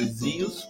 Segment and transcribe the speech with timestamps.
[0.00, 0.66] coraçõezinhos.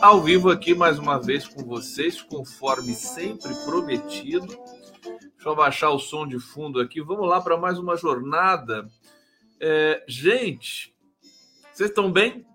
[0.00, 4.46] Ao vivo aqui mais uma vez com vocês, conforme sempre prometido.
[4.46, 7.00] Deixa eu baixar o som de fundo aqui.
[7.00, 8.88] Vamos lá para mais uma jornada.
[9.60, 10.94] É, gente,
[11.72, 12.46] vocês estão bem?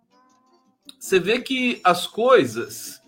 [0.98, 3.02] Você vê que as coisas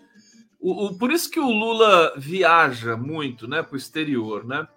[0.58, 4.68] o, o, por isso que o Lula viaja muito, né, para o exterior, né?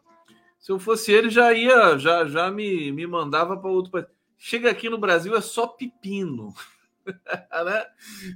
[0.57, 4.05] Se eu fosse ele, já ia, já, já me, me mandava para outro país.
[4.37, 6.53] Chega aqui no Brasil é só pepino.
[7.65, 7.85] né?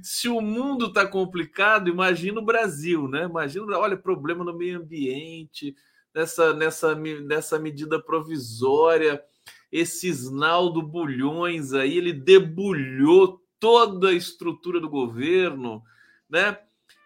[0.02, 3.24] Se o mundo está complicado, imagina o Brasil, né?
[3.24, 5.74] Imagina, olha, problema no meio ambiente,
[6.14, 9.22] nessa, nessa, nessa medida provisória,
[9.70, 15.82] esse Isnaldo Bulhões aí, ele debulhou toda a estrutura do governo,
[16.28, 16.58] né?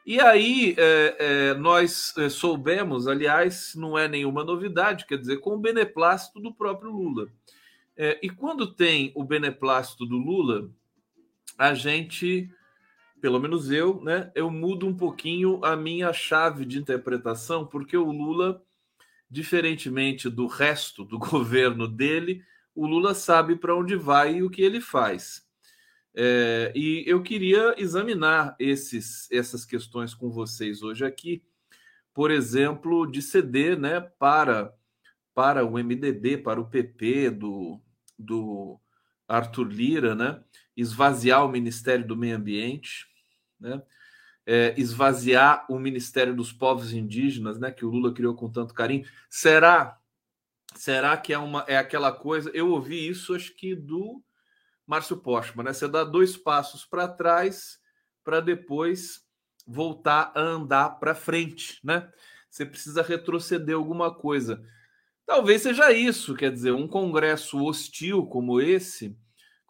[0.05, 5.55] E aí é, é, nós é, soubemos, aliás, não é nenhuma novidade, quer dizer, com
[5.55, 7.29] o beneplácito do próprio Lula.
[7.97, 10.69] É, e quando tem o beneplácito do Lula,
[11.59, 12.51] a gente,
[13.21, 18.11] pelo menos eu, né, eu mudo um pouquinho a minha chave de interpretação, porque o
[18.11, 18.63] Lula,
[19.31, 22.43] diferentemente do resto do governo dele,
[22.75, 25.47] o Lula sabe para onde vai e o que ele faz.
[26.15, 31.43] É, e eu queria examinar esses, essas questões com vocês hoje aqui,
[32.13, 34.75] por exemplo, de ceder né, para,
[35.35, 37.81] para o MDB, para o PP do,
[38.19, 38.79] do
[39.27, 40.43] Arthur Lira, né,
[40.77, 43.07] esvaziar o Ministério do Meio Ambiente,
[43.59, 43.83] né,
[44.45, 49.05] é, esvaziar o Ministério dos Povos Indígenas, né, que o Lula criou com tanto carinho.
[49.29, 49.99] Será?
[50.75, 52.51] Será que é, uma, é aquela coisa?
[52.55, 54.23] Eu ouvi isso, acho que do
[54.87, 55.73] Márcio Postman, né?
[55.73, 57.79] Você dá dois passos para trás
[58.25, 59.21] para depois
[59.67, 62.11] voltar a andar para frente, né?
[62.51, 64.63] Você precisa retroceder alguma coisa.
[65.25, 69.17] Talvez seja isso, quer dizer, um congresso hostil como esse,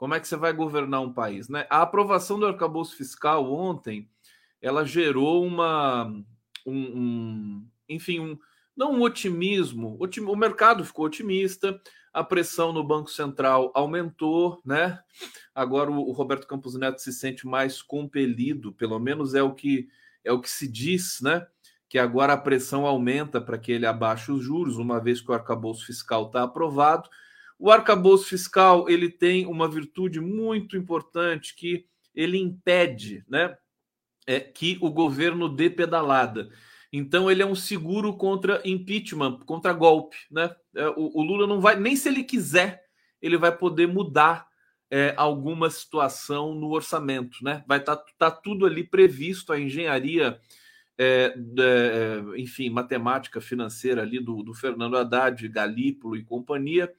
[0.03, 1.65] como é que você vai governar um país, né?
[1.71, 4.11] A aprovação do arcabouço fiscal ontem,
[4.61, 6.13] ela gerou uma
[6.67, 8.37] um, um enfim, um,
[8.77, 11.81] não um otimismo, o mercado ficou otimista,
[12.13, 14.99] a pressão no Banco Central aumentou, né?
[15.55, 19.87] Agora o Roberto Campos Neto se sente mais compelido, pelo menos é o que
[20.25, 21.47] é o que se diz, né?
[21.89, 25.35] Que agora a pressão aumenta para que ele abaixe os juros, uma vez que o
[25.35, 27.09] arcabouço fiscal está aprovado.
[27.63, 33.57] O arcabouço fiscal ele tem uma virtude muito importante que ele impede, né?
[34.27, 36.51] É que o governo dê pedalada.
[36.93, 40.53] Então ele é um seguro contra impeachment, contra golpe, né?
[40.75, 42.83] É, o, o Lula não vai, nem se ele quiser,
[43.23, 44.49] ele vai poder mudar
[44.91, 47.63] é, alguma situação no orçamento, né?
[47.69, 50.37] Vai estar tá, tá tudo ali previsto, a engenharia,
[50.99, 56.93] é, é, enfim, matemática financeira ali do, do Fernando Haddad, Galípolo e companhia,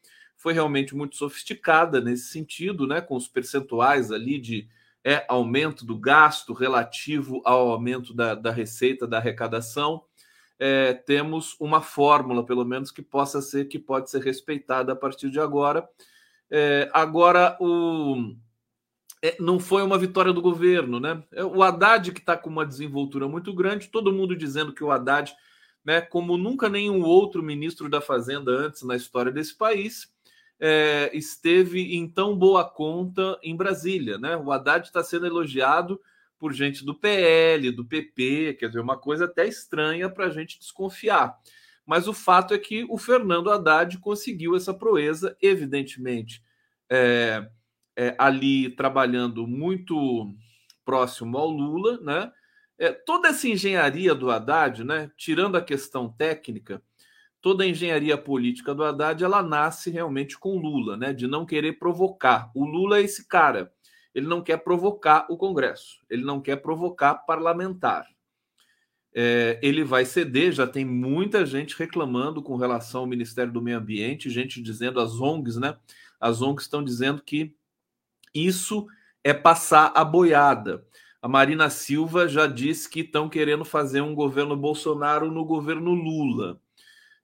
[0.44, 3.00] foi realmente muito sofisticada nesse sentido, né?
[3.00, 4.68] Com os percentuais ali de
[5.02, 10.04] é aumento do gasto relativo ao aumento da, da receita, da arrecadação.
[10.60, 15.30] É, temos uma fórmula, pelo menos, que possa ser, que pode ser respeitada a partir
[15.30, 15.88] de agora.
[16.52, 18.36] É, agora, o,
[19.22, 21.24] é, não foi uma vitória do governo, né?
[21.32, 24.92] É, o Haddad, que está com uma desenvoltura muito grande, todo mundo dizendo que o
[24.92, 25.34] Haddad,
[25.86, 30.13] né, como nunca nenhum outro ministro da Fazenda antes na história desse país,
[30.60, 34.18] é, esteve em tão boa conta em Brasília.
[34.18, 34.36] Né?
[34.38, 36.00] O Haddad está sendo elogiado
[36.38, 40.60] por gente do PL, do PP, quer dizer, uma coisa até estranha para a gente
[40.60, 41.38] desconfiar.
[41.86, 46.44] Mas o fato é que o Fernando Haddad conseguiu essa proeza, evidentemente,
[46.90, 47.50] é,
[47.96, 50.34] é, ali trabalhando muito
[50.84, 52.32] próximo ao Lula, né?
[52.78, 56.82] É, toda essa engenharia do Haddad, né, tirando a questão técnica,
[57.44, 61.12] toda a engenharia política do Haddad ela nasce realmente com Lula, né?
[61.12, 62.50] De não querer provocar.
[62.56, 63.72] O Lula é esse cara.
[64.16, 68.08] Ele não quer provocar o Congresso, ele não quer provocar parlamentar.
[69.14, 73.78] É, ele vai ceder, já tem muita gente reclamando com relação ao Ministério do Meio
[73.78, 75.78] Ambiente, gente dizendo, as ONGs, né?
[76.20, 77.54] As ONGs estão dizendo que
[78.34, 78.88] isso
[79.24, 80.86] é passar a boiada.
[81.22, 86.60] A Marina Silva já disse que estão querendo fazer um governo Bolsonaro no governo Lula.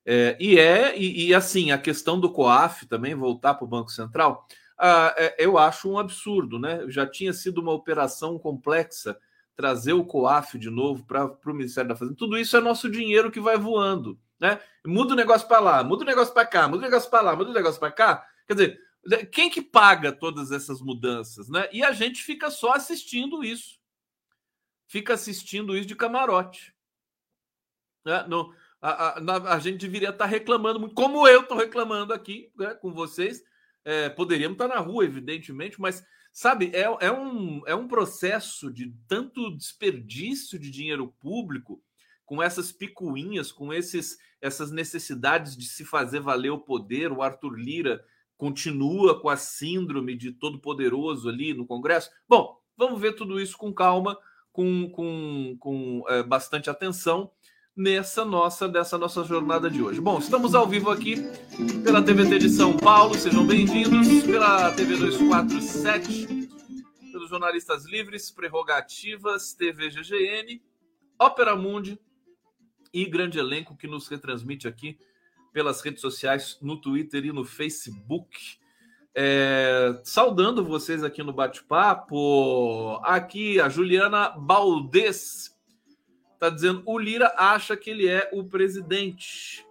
[0.06, 3.92] É, e é, e, e, assim, a questão do COAF também, voltar para o Banco
[3.92, 4.48] Central,
[4.78, 6.86] ah, é, eu acho um absurdo, né?
[6.88, 9.20] Já tinha sido uma operação complexa
[9.56, 12.18] trazer o COAF de novo para o Ministério da Fazenda.
[12.18, 14.60] Tudo isso é nosso dinheiro que vai voando, né?
[14.88, 17.36] Muda o negócio para lá, muda o negócio para cá, muda o negócio para lá,
[17.36, 18.26] muda o negócio para cá.
[18.48, 21.68] Quer dizer, quem que paga todas essas mudanças, né?
[21.74, 23.78] E a gente fica só assistindo isso.
[24.88, 26.74] Fica assistindo isso de camarote.
[28.06, 28.24] Né?
[28.28, 32.52] No, A, a, a gente deveria estar tá reclamando muito, como eu estou reclamando aqui
[32.58, 33.44] né, com vocês.
[33.84, 38.72] É, poderíamos estar tá na rua, evidentemente, mas sabe, é, é, um, é um processo
[38.72, 41.82] de tanto desperdício de dinheiro público,
[42.26, 47.12] com essas picuinhas, com esses, essas necessidades de se fazer valer o poder.
[47.12, 48.06] O Arthur Lira
[48.38, 52.12] continua com a síndrome de todo poderoso ali no Congresso.
[52.28, 54.16] Bom, vamos ver tudo isso com calma,
[54.52, 57.32] com, com, com é, bastante atenção
[57.80, 60.02] nessa nossa dessa nossa jornada de hoje.
[60.02, 61.16] Bom, estamos ao vivo aqui
[61.82, 66.50] pela TVT de São Paulo, sejam bem-vindos pela TV 247,
[67.10, 70.62] pelos jornalistas livres, prerrogativas, TV GGN,
[71.18, 71.98] Ópera Mundi
[72.94, 75.00] e grande elenco que nos retransmite aqui
[75.54, 78.60] pelas redes sociais, no Twitter e no Facebook.
[79.16, 85.58] É, saudando vocês aqui no bate-papo, aqui a Juliana Baldes
[86.40, 89.66] Tá dizendo o Lira acha que ele é o presidente.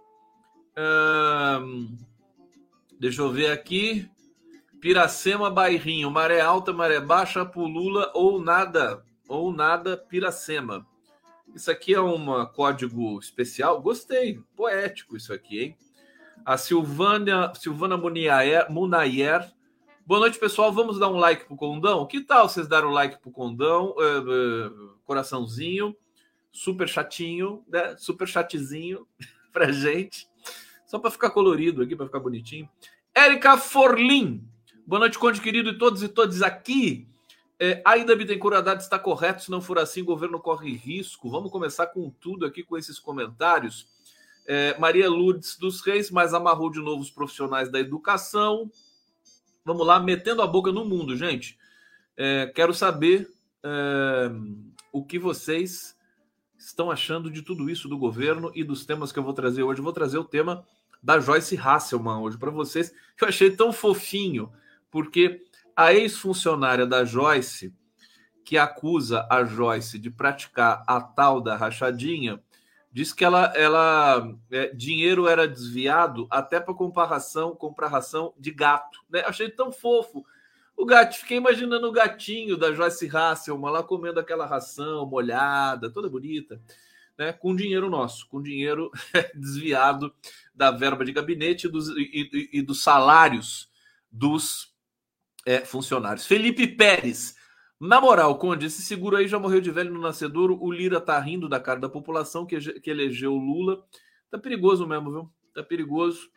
[2.99, 4.07] deixa eu ver aqui.
[4.79, 10.85] Piracema, Bairrinho, maré alta, maré baixa, pulula ou nada, ou nada, Piracema.
[11.53, 13.81] Isso aqui é um código especial.
[13.81, 15.77] Gostei, poético isso aqui, hein?
[16.45, 19.51] A Silvânia, Silvana Munayer, Munayer.
[20.05, 20.71] Boa noite, pessoal.
[20.71, 22.05] Vamos dar um like pro Condão?
[22.05, 23.95] Que tal vocês darem um like pro Condão?
[23.97, 25.93] Uh, uh, coraçãozinho
[26.51, 27.95] super chatinho, né?
[27.97, 29.07] Super chatzinho
[29.51, 30.27] pra gente.
[30.85, 32.69] Só para ficar colorido aqui, para ficar bonitinho.
[33.13, 34.43] Érica Forlim.
[34.85, 37.07] Boa noite, Conde querido, e todos e todas aqui.
[37.59, 41.29] É, ainda Bittencourt Haddad está correto, se não for assim, o governo corre risco.
[41.29, 43.87] Vamos começar com tudo aqui, com esses comentários.
[44.47, 48.71] É, Maria Lourdes dos Reis, mas amarrou de novo os profissionais da educação.
[49.65, 51.59] Vamos lá, metendo a boca no mundo, gente.
[52.17, 53.29] É, quero saber
[53.61, 54.31] é,
[54.91, 55.95] o que vocês
[56.59, 59.81] estão achando de tudo isso do governo e dos temas que eu vou trazer hoje.
[59.81, 60.65] Vou trazer o tema
[61.01, 64.51] da Joyce Hasselman hoje para vocês, que eu achei tão fofinho,
[64.91, 65.41] porque
[65.75, 67.73] a ex-funcionária da Joyce,
[68.43, 72.41] que acusa a Joyce de praticar a tal da rachadinha,
[72.91, 78.99] diz que ela, ela é, dinheiro era desviado até para comparação, comprar ração de gato.
[79.09, 79.21] Né?
[79.25, 80.25] Achei tão fofo
[80.79, 86.09] o gato, fiquei imaginando o gatinho da Joyce Hasselman lá comendo aquela ração molhada, toda
[86.09, 86.61] bonita,
[87.17, 87.33] né?
[87.33, 88.89] Com dinheiro nosso, com dinheiro
[89.35, 90.15] desviado
[90.55, 93.69] da verba de gabinete e dos, e, e dos salários
[94.09, 94.73] dos
[95.45, 96.25] é, funcionários.
[96.25, 97.35] Felipe Pérez.
[97.77, 100.57] Na moral, Conde, esse seguro aí já morreu de velho no nascedouro.
[100.61, 103.83] O Lira tá rindo da cara da população que, que elegeu o Lula.
[104.31, 105.29] Tá perigoso mesmo, viu?
[105.53, 106.29] Tá perigoso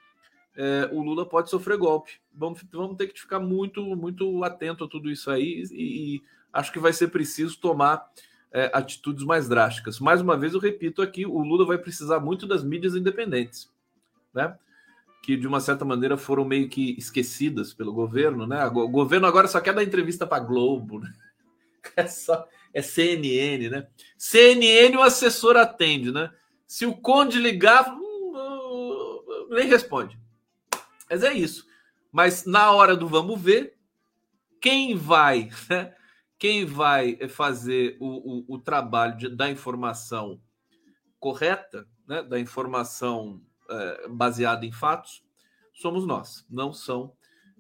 [0.57, 2.13] é, o Lula pode sofrer golpe.
[2.33, 6.73] Vamos, vamos ter que ficar muito, muito atento a tudo isso aí e, e acho
[6.73, 8.11] que vai ser preciso tomar
[8.53, 9.99] é, atitudes mais drásticas.
[9.99, 13.71] Mais uma vez, eu repito aqui, o Lula vai precisar muito das mídias independentes,
[14.33, 14.57] né?
[15.23, 18.67] Que de uma certa maneira foram meio que esquecidas pelo governo, né?
[18.67, 21.13] O governo agora só quer dar entrevista para Globo, né?
[21.97, 23.87] É só é CNN, né?
[24.17, 26.31] CNN o assessor atende, né?
[26.67, 30.19] Se o Conde ligar, hum, hum, nem responde.
[31.09, 31.67] Mas é isso.
[32.11, 33.77] Mas na hora do vamos ver,
[34.61, 35.95] quem vai, né?
[36.39, 40.41] quem vai fazer o, o, o trabalho de, da informação
[41.19, 42.23] correta, né?
[42.23, 43.41] da informação
[43.71, 45.25] é, baseada em fatos,
[45.73, 47.13] somos nós, não são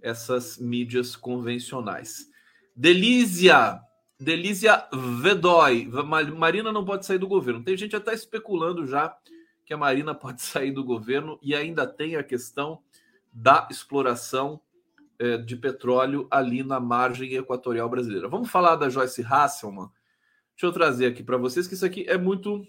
[0.03, 2.29] essas mídias convencionais.
[2.75, 3.81] Delícia,
[4.19, 4.87] Delícia
[5.23, 5.89] Vedói,
[6.37, 7.63] Marina não pode sair do governo.
[7.63, 9.17] Tem gente até especulando já
[9.65, 12.83] que a Marina pode sair do governo e ainda tem a questão
[13.33, 14.61] da exploração
[15.19, 18.29] é, de petróleo ali na margem equatorial brasileira.
[18.29, 19.89] Vamos falar da Joyce Hasselman.
[20.55, 22.67] Deixa eu trazer aqui para vocês que isso aqui é muito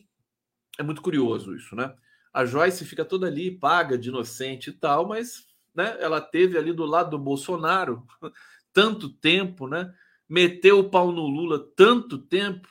[0.79, 1.93] é muito curioso isso, né?
[2.33, 6.73] A Joyce fica toda ali paga de inocente e tal, mas né, ela teve ali
[6.73, 8.05] do lado do Bolsonaro
[8.73, 9.93] tanto tempo, né?
[10.27, 12.67] Meteu o pau no Lula tanto tempo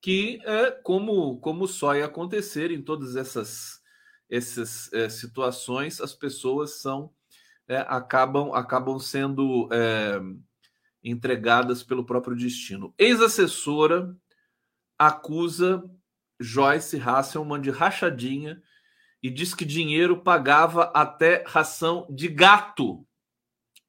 [0.00, 3.77] que é como como só ia acontecer em todas essas
[4.30, 7.12] essas é, situações, as pessoas são
[7.66, 10.20] é, acabam acabam sendo é,
[11.02, 12.94] entregadas pelo próprio destino.
[12.98, 14.16] Ex-assessora
[14.98, 15.84] acusa
[16.40, 18.62] Joyce Hasselman de rachadinha
[19.22, 23.06] e diz que dinheiro pagava até ração de gato.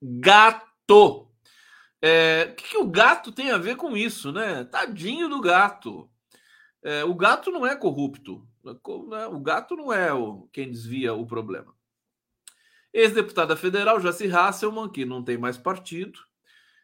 [0.01, 1.27] Gato!
[2.01, 4.63] É, o que, que, o gato tem a ver com isso, né?
[4.63, 6.09] Tadinho do gato.
[6.81, 8.47] É, o gato não é corrupto.
[8.63, 11.73] Né, o gato não é o, quem desvia o problema.
[12.93, 16.19] Ex-deputada federal Jaci Hasselman, que não tem mais partido,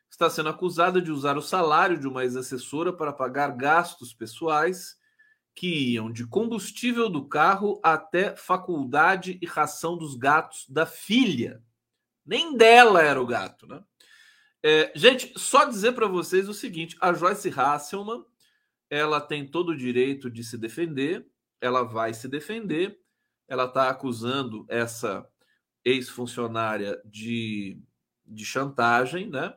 [0.09, 4.97] está sendo acusada de usar o salário de uma ex-assessora para pagar gastos pessoais
[5.53, 11.63] que iam de combustível do carro até faculdade e ração dos gatos da filha.
[12.25, 13.83] Nem dela era o gato, né?
[14.61, 18.25] É, gente, só dizer para vocês o seguinte: a Joyce Hasselman
[18.89, 21.25] ela tem todo o direito de se defender,
[21.65, 22.99] ela vai se defender,
[23.47, 25.27] ela está acusando essa
[25.83, 27.79] ex-funcionária de,
[28.25, 29.55] de chantagem, né?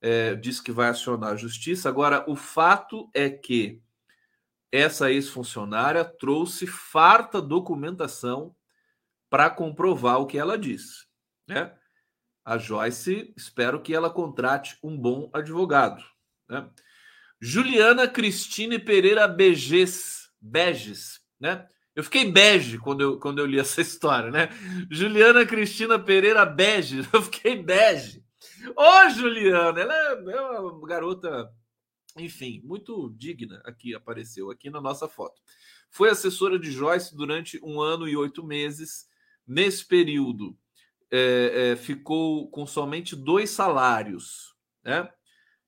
[0.00, 1.88] É, diz que vai acionar a justiça.
[1.88, 3.82] Agora, o fato é que
[4.70, 8.54] essa ex-funcionária trouxe farta documentação
[9.30, 11.06] para comprovar o que ela disse.
[11.48, 11.74] Né?
[12.44, 16.04] A Joyce, espero que ela contrate um bom advogado.
[16.48, 16.68] Né?
[17.40, 21.68] Juliana Cristine Pereira Beges, Beges, né?
[21.94, 24.48] Eu fiquei bege quando eu, quando eu li essa história, né?
[24.90, 28.24] Juliana Cristina Pereira Bege, eu fiquei bege.
[28.76, 31.50] Ô, Juliana, ela é, é uma garota
[32.16, 35.40] enfim, muito digna aqui apareceu aqui na nossa foto.
[35.90, 39.06] Foi assessora de Joyce durante um ano e oito meses.
[39.46, 40.56] Nesse período,
[41.10, 44.54] é, é, ficou com somente dois salários.
[44.82, 45.08] Né?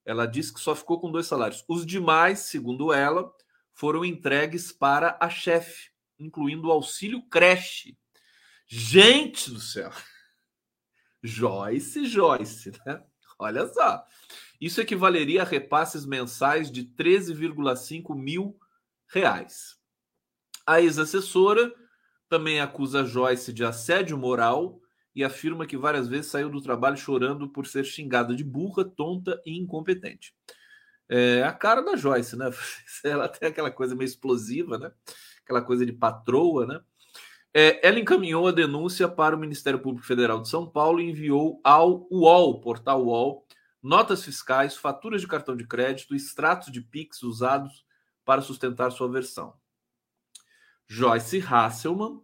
[0.05, 1.63] Ela disse que só ficou com dois salários.
[1.67, 3.31] Os demais, segundo ela,
[3.77, 7.95] foram entregues para a chefe, incluindo o auxílio creche.
[8.65, 9.91] Gente do céu!
[11.21, 13.03] Joyce, Joyce, né?
[13.37, 14.03] Olha só.
[14.59, 18.59] Isso equivaleria a repasses mensais de 13,5 mil
[19.09, 19.77] reais.
[20.65, 21.71] A ex-assessora
[22.27, 24.81] também acusa Joyce de assédio moral
[25.13, 29.39] e afirma que várias vezes saiu do trabalho chorando por ser xingada de burra, tonta
[29.45, 30.33] e incompetente.
[31.09, 32.49] É a cara da Joyce, né?
[33.03, 34.91] Ela tem aquela coisa meio explosiva, né?
[35.43, 36.81] Aquela coisa de patroa, né?
[37.53, 41.59] É, ela encaminhou a denúncia para o Ministério Público Federal de São Paulo e enviou
[41.63, 43.47] ao UOL, portal UOL,
[43.81, 47.85] notas fiscais, faturas de cartão de crédito, extratos de PIX usados
[48.23, 49.53] para sustentar sua versão.
[50.85, 52.21] Joyce Hasselman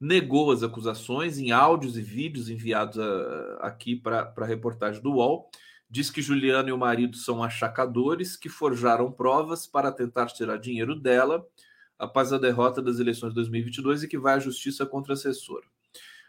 [0.00, 5.12] negou as acusações em áudios e vídeos enviados a, ah, aqui para a reportagem do
[5.12, 5.50] UOL.
[5.88, 10.94] Diz que Juliana e o marido são achacadores que forjaram provas para tentar tirar dinheiro
[10.94, 11.46] dela
[11.98, 15.64] após a derrota das eleições de 2022 e que vai à justiça contra a assessora.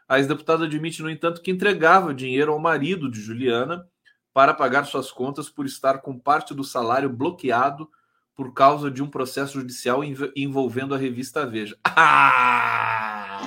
[0.08, 3.88] A ex-deputada admite, no entanto, que entregava dinheiro ao marido de Juliana
[4.32, 7.90] para pagar suas contas por estar com parte do salário bloqueado
[8.36, 10.02] por causa de um processo judicial
[10.36, 11.78] envolvendo a revista Veja.
[11.98, 13.42] Ah!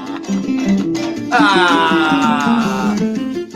[1.31, 2.95] Ah!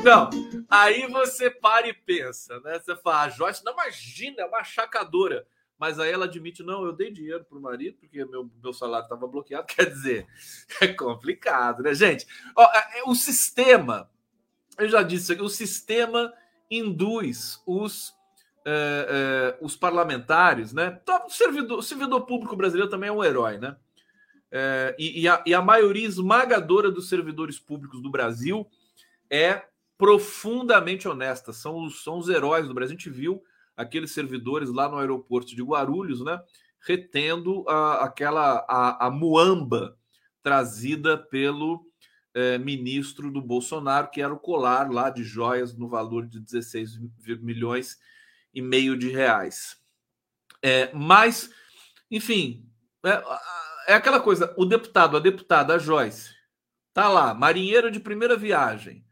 [0.04, 0.30] Não,
[0.73, 2.79] aí você para e pensa, né?
[2.79, 5.47] Você fala, a Joyce, não imagina, é uma chacadora.
[5.79, 9.26] Mas aí ela admite, não, eu dei dinheiro pro marido, porque meu, meu salário estava
[9.26, 9.67] bloqueado.
[9.75, 10.26] Quer dizer,
[10.81, 12.26] é complicado, né, gente?
[12.57, 14.09] Ó, é, o sistema,
[14.79, 16.33] eu já disse aqui, o sistema
[16.71, 18.14] induz os,
[18.64, 20.99] é, é, os parlamentares, né?
[21.02, 23.76] Então, o servidor, o servidor público brasileiro também é um herói, né?
[24.50, 28.69] É, e, e, a, e, a, maioria esmagadora dos servidores públicos do Brasil
[29.31, 29.64] é
[30.02, 32.97] profundamente honesta, são os, são os heróis do Brasil.
[32.97, 33.40] A gente viu
[33.76, 36.42] aqueles servidores lá no aeroporto de Guarulhos, né?
[36.80, 39.97] Retendo a, aquela a, a muamba
[40.42, 41.87] trazida pelo
[42.35, 46.99] é, ministro do Bolsonaro, que era o colar lá de joias no valor de 16
[47.40, 47.97] milhões
[48.52, 49.76] e meio de reais.
[50.61, 51.49] É, mas,
[52.11, 52.68] enfim,
[53.06, 53.23] é,
[53.87, 56.35] é aquela coisa: o deputado, a deputada, a Joyce,
[56.92, 59.06] tá lá, marinheiro de primeira viagem,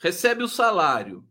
[0.00, 1.24] recebe o salário,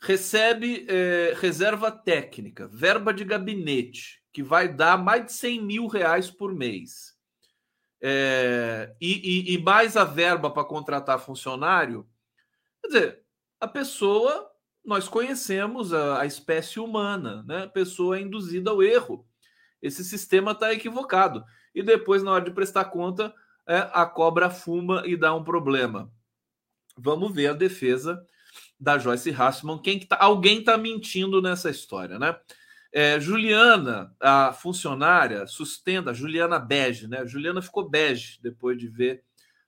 [0.00, 6.30] recebe é, reserva técnica, verba de gabinete, que vai dar mais de 100 mil reais
[6.30, 7.14] por mês
[8.06, 12.06] é, e, e, e mais a verba para contratar funcionário,
[12.82, 13.22] quer dizer,
[13.58, 14.50] a pessoa,
[14.84, 17.62] nós conhecemos a, a espécie humana, né?
[17.62, 19.26] A pessoa é induzida ao erro.
[19.80, 21.42] Esse sistema está equivocado.
[21.74, 23.34] E depois, na hora de prestar conta,
[23.66, 26.12] é, a cobra fuma e dá um problema.
[26.96, 28.24] Vamos ver a defesa
[28.78, 29.80] da Joyce Hassman.
[29.80, 32.36] Quem que tá, alguém está mentindo nessa história, né?
[32.92, 37.26] É, Juliana, a funcionária, sustenta, Juliana bege, né?
[37.26, 39.24] Juliana ficou bege depois de ver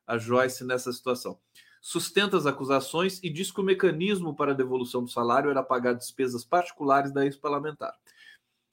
[0.07, 1.41] a Joyce nessa situação.
[1.81, 5.95] Sustenta as acusações e diz que o mecanismo para a devolução do salário era pagar
[5.95, 7.93] despesas particulares da ex-parlamentar.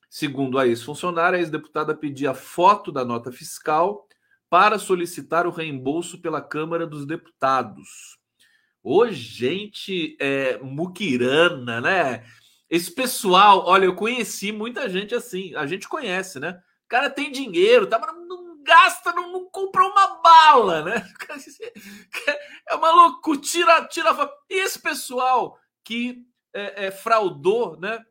[0.09, 4.07] Segundo a ex-funcionária, a ex-deputada pedia foto da nota fiscal
[4.47, 8.19] para solicitar o reembolso pela Câmara dos Deputados.
[8.83, 12.25] Ô, gente é, muquirana, né?
[12.69, 15.55] Esse pessoal, olha, eu conheci muita gente assim.
[15.55, 16.61] A gente conhece, né?
[16.85, 21.07] O cara tem dinheiro, tá, mas não gasta, não, não compra uma bala, né?
[22.67, 24.15] É maluco, tira, tira.
[24.49, 28.03] E esse pessoal que é, é, fraudou, né?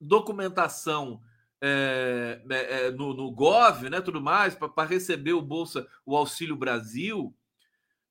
[0.00, 1.20] Documentação
[1.60, 7.34] é, é, no, no Gov, né, tudo mais, para receber o Bolsa, o Auxílio Brasil.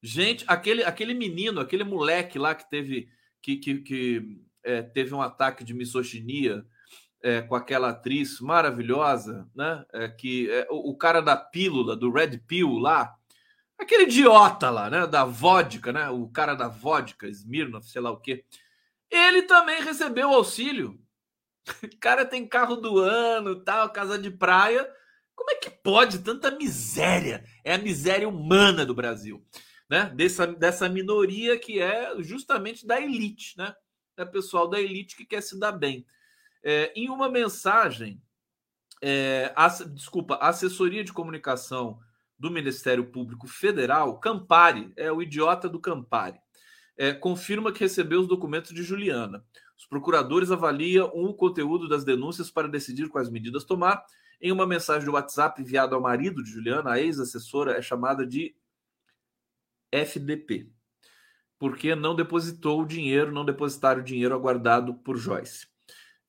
[0.06, 3.08] Gente, aquele, aquele menino, aquele moleque lá que teve
[3.42, 6.66] que, que, que é, teve um ataque de misoginia
[7.22, 9.86] é, com aquela atriz maravilhosa, né?
[9.94, 13.16] É, que é, o, o, cara da pílula, do Red Pill lá,
[13.78, 15.08] aquele idiota lá, né?
[15.08, 16.10] Da vodka, né?
[16.10, 18.44] O cara da vodka, Smirnoff, sei lá o quê.
[19.10, 21.00] Ele também recebeu auxílio.
[21.82, 24.86] O cara tem carro do ano, tal, casa de praia.
[25.34, 27.46] Como é que pode tanta miséria?
[27.64, 29.42] É a miséria humana do Brasil,
[29.94, 30.12] né?
[30.16, 33.76] Dessa, dessa minoria que é justamente da elite, né?
[34.18, 36.04] É pessoal da elite que quer se dar bem.
[36.64, 38.20] É, em uma mensagem,
[39.04, 42.00] é, a, desculpa, a assessoria de comunicação
[42.40, 46.40] do Ministério Público Federal, Campari, é o idiota do Campari,
[46.98, 49.46] é, confirma que recebeu os documentos de Juliana.
[49.78, 54.04] Os procuradores avaliam o conteúdo das denúncias para decidir quais medidas tomar.
[54.42, 58.56] Em uma mensagem de WhatsApp enviada ao marido de Juliana, a ex-assessora é chamada de
[59.94, 60.70] FDP,
[61.60, 65.68] porque não depositou o dinheiro, não depositaram o dinheiro aguardado por Joyce.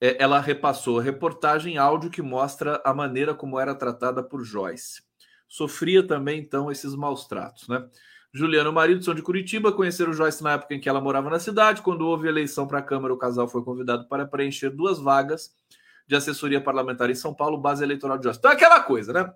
[0.00, 5.02] É, ela repassou a reportagem áudio que mostra a maneira como era tratada por Joyce.
[5.48, 7.88] Sofria também, então, esses maus tratos, né?
[8.32, 11.30] Juliano e o marido são de Curitiba, conheceram Joyce na época em que ela morava
[11.30, 11.82] na cidade.
[11.82, 15.54] Quando houve eleição para a Câmara, o casal foi convidado para preencher duas vagas
[16.06, 18.40] de assessoria parlamentar em São Paulo, base eleitoral de Joyce.
[18.40, 19.32] Então, é aquela coisa, né?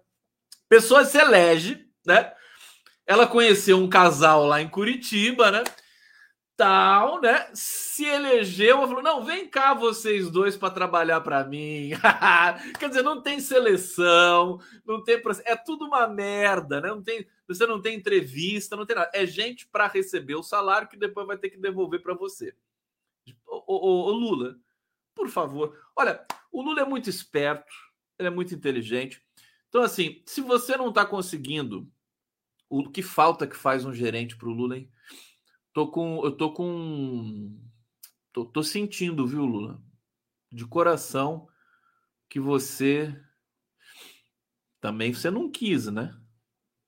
[0.68, 2.32] Pessoa se elege, né?
[3.08, 5.64] Ela conheceu um casal lá em Curitiba, né?
[6.58, 7.48] tal, né?
[7.54, 11.92] Se elegeu, falou: não, vem cá vocês dois para trabalhar para mim.
[12.80, 16.88] Quer dizer, não tem seleção, não tem é tudo uma merda, né?
[16.88, 19.10] Não tem, você não tem entrevista, não tem nada.
[19.14, 22.52] É gente para receber o salário que depois vai ter que devolver para você.
[23.46, 24.56] O, Lula,
[25.14, 27.72] por favor, olha, o Lula é muito esperto,
[28.18, 29.22] ele é muito inteligente.
[29.68, 31.88] Então, assim, se você não está conseguindo
[32.68, 34.90] o que falta que faz um gerente para o Lula, hein?
[35.72, 36.24] Tô com.
[36.24, 37.56] Eu tô com.
[38.32, 39.80] Tô, tô sentindo, viu, Lula?
[40.50, 41.48] De coração
[42.28, 43.14] que você.
[44.80, 46.16] Também você não quis, né?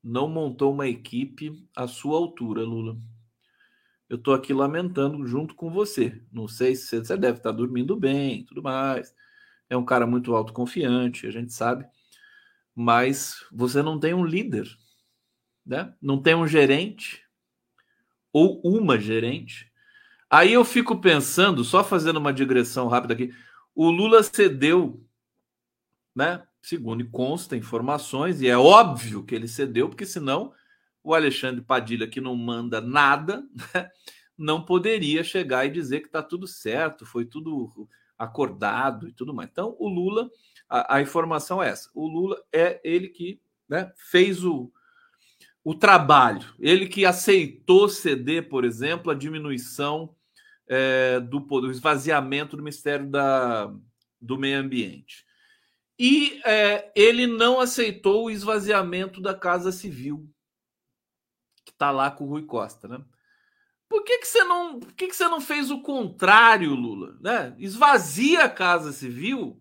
[0.02, 2.96] Não montou uma equipe à sua altura, Lula.
[4.08, 6.20] Eu tô aqui lamentando junto com você.
[6.32, 9.14] Não sei se você deve estar dormindo bem, tudo mais.
[9.68, 11.86] É um cara muito autoconfiante, a gente sabe.
[12.74, 14.66] Mas você não tem um líder,
[15.70, 15.94] né?
[16.02, 17.24] Não tem um gerente,
[18.32, 19.70] ou uma gerente.
[20.28, 23.32] Aí eu fico pensando, só fazendo uma digressão rápida aqui,
[23.72, 25.00] o Lula cedeu,
[26.12, 26.42] né?
[26.60, 30.52] Segundo consta informações, e é óbvio que ele cedeu, porque senão
[31.04, 33.88] o Alexandre Padilha, que não manda nada, né?
[34.36, 39.48] não poderia chegar e dizer que está tudo certo, foi tudo acordado e tudo mais.
[39.48, 40.28] Então, o Lula,
[40.68, 44.70] a, a informação é essa: o Lula é ele que né, fez o,
[45.64, 46.54] o trabalho.
[46.58, 50.14] Ele que aceitou ceder, por exemplo, a diminuição
[50.66, 53.72] é, do, do, esvaziamento do Ministério da,
[54.20, 55.24] do Meio Ambiente.
[55.98, 60.32] E é, ele não aceitou o esvaziamento da Casa Civil,
[61.64, 63.04] que está lá com o Rui Costa, né?
[63.86, 67.18] Por que, que, você não, por que, que você não fez o contrário, Lula?
[67.20, 67.56] Né?
[67.58, 69.60] Esvazia a Casa Civil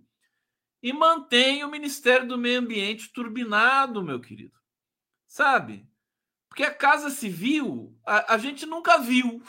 [0.84, 4.54] e mantém o Ministério do Meio Ambiente turbinado, meu querido.
[5.28, 5.89] Sabe?
[6.50, 9.42] Porque a Casa Civil, a, a gente nunca viu.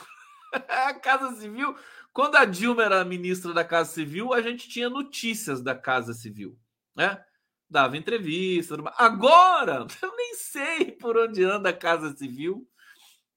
[0.69, 1.75] a Casa Civil,
[2.13, 6.57] quando a Dilma era ministra da Casa Civil, a gente tinha notícias da Casa Civil,
[6.95, 7.21] né?
[7.69, 8.75] Dava entrevista.
[8.97, 12.67] Agora, eu nem sei por onde anda a Casa Civil.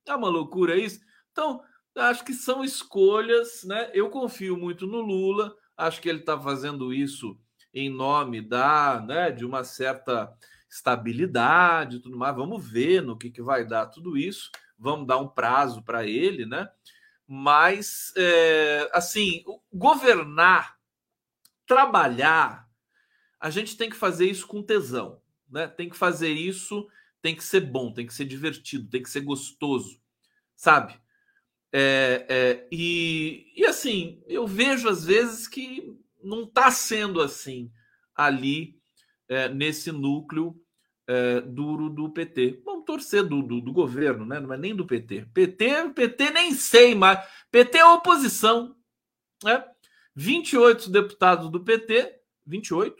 [0.07, 1.01] É uma loucura isso.
[1.33, 1.63] Então,
[1.97, 3.91] acho que são escolhas, né?
[3.95, 7.39] Eu confio muito no Lula, acho que ele está fazendo isso
[7.73, 10.33] em nome da, né, de uma certa
[10.75, 12.35] estabilidade e tudo mais.
[12.35, 14.51] Vamos ver no que, que vai dar tudo isso.
[14.77, 16.69] Vamos dar um prazo para ele, né?
[17.27, 20.77] Mas, é, assim, governar,
[21.65, 22.69] trabalhar,
[23.39, 25.69] a gente tem que fazer isso com tesão, né?
[25.69, 26.89] Tem que fazer isso,
[27.23, 30.01] tem que ser bom, tem que ser divertido, tem que ser gostoso,
[30.57, 31.01] sabe?
[31.73, 37.71] É, é, e, e assim, eu vejo às vezes que não está sendo assim
[38.15, 38.79] ali
[39.29, 40.64] é, nesse núcleo
[41.07, 42.63] é, duro do PT.
[42.65, 44.41] Vamos torcer do, do, do, governo, né?
[44.41, 45.27] não é nem do PT.
[45.33, 47.19] PT, PT nem sei mais.
[47.51, 48.77] PT é oposição.
[49.43, 49.65] Né?
[50.15, 52.97] 28 deputados do PT, 28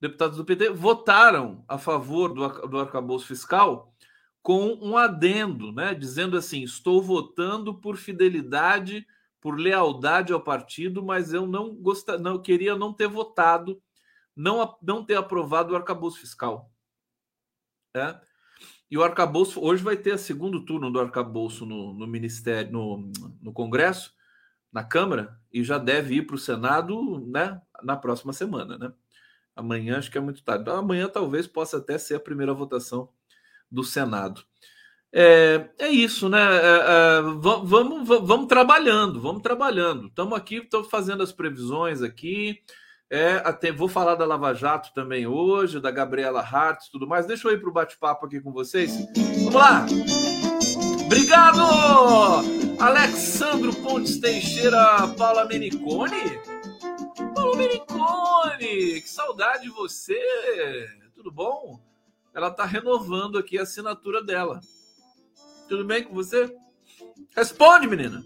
[0.00, 3.94] deputados do PT, votaram a favor do, do arcabouço fiscal
[4.42, 5.94] com um adendo, né?
[5.94, 9.06] dizendo assim: estou votando por fidelidade,
[9.40, 13.80] por lealdade ao partido, mas eu não, gostaria, não queria não ter votado
[14.34, 16.70] não, não ter aprovado o arcabouço fiscal.
[17.96, 18.16] É?
[18.90, 23.10] E o arcabouço, hoje vai ter o segundo turno do arcabouço no, no Ministério, no,
[23.40, 24.12] no Congresso,
[24.72, 28.78] na Câmara, e já deve ir para o Senado né, na próxima semana.
[28.78, 28.92] Né?
[29.54, 30.68] Amanhã acho que é muito tarde.
[30.70, 33.08] Amanhã talvez possa até ser a primeira votação
[33.70, 34.42] do Senado.
[35.12, 36.38] É, é isso, né?
[36.40, 40.06] É, é, vamos, vamos, vamos trabalhando, vamos trabalhando.
[40.06, 42.62] Estamos aqui, estamos fazendo as previsões aqui.
[43.10, 47.26] É, até, vou falar da Lava Jato também hoje, da Gabriela Hart e tudo mais.
[47.26, 48.92] Deixa eu ir para o bate-papo aqui com vocês.
[49.38, 49.84] Vamos lá!
[51.06, 51.60] Obrigado!
[52.78, 56.38] Alexandro Pontes Teixeira, Paula Menicone.
[57.34, 60.88] Paula Menicone, que saudade de você!
[61.12, 61.80] Tudo bom?
[62.32, 64.60] Ela está renovando aqui a assinatura dela.
[65.68, 66.56] Tudo bem com você?
[67.34, 68.24] Responde, menina.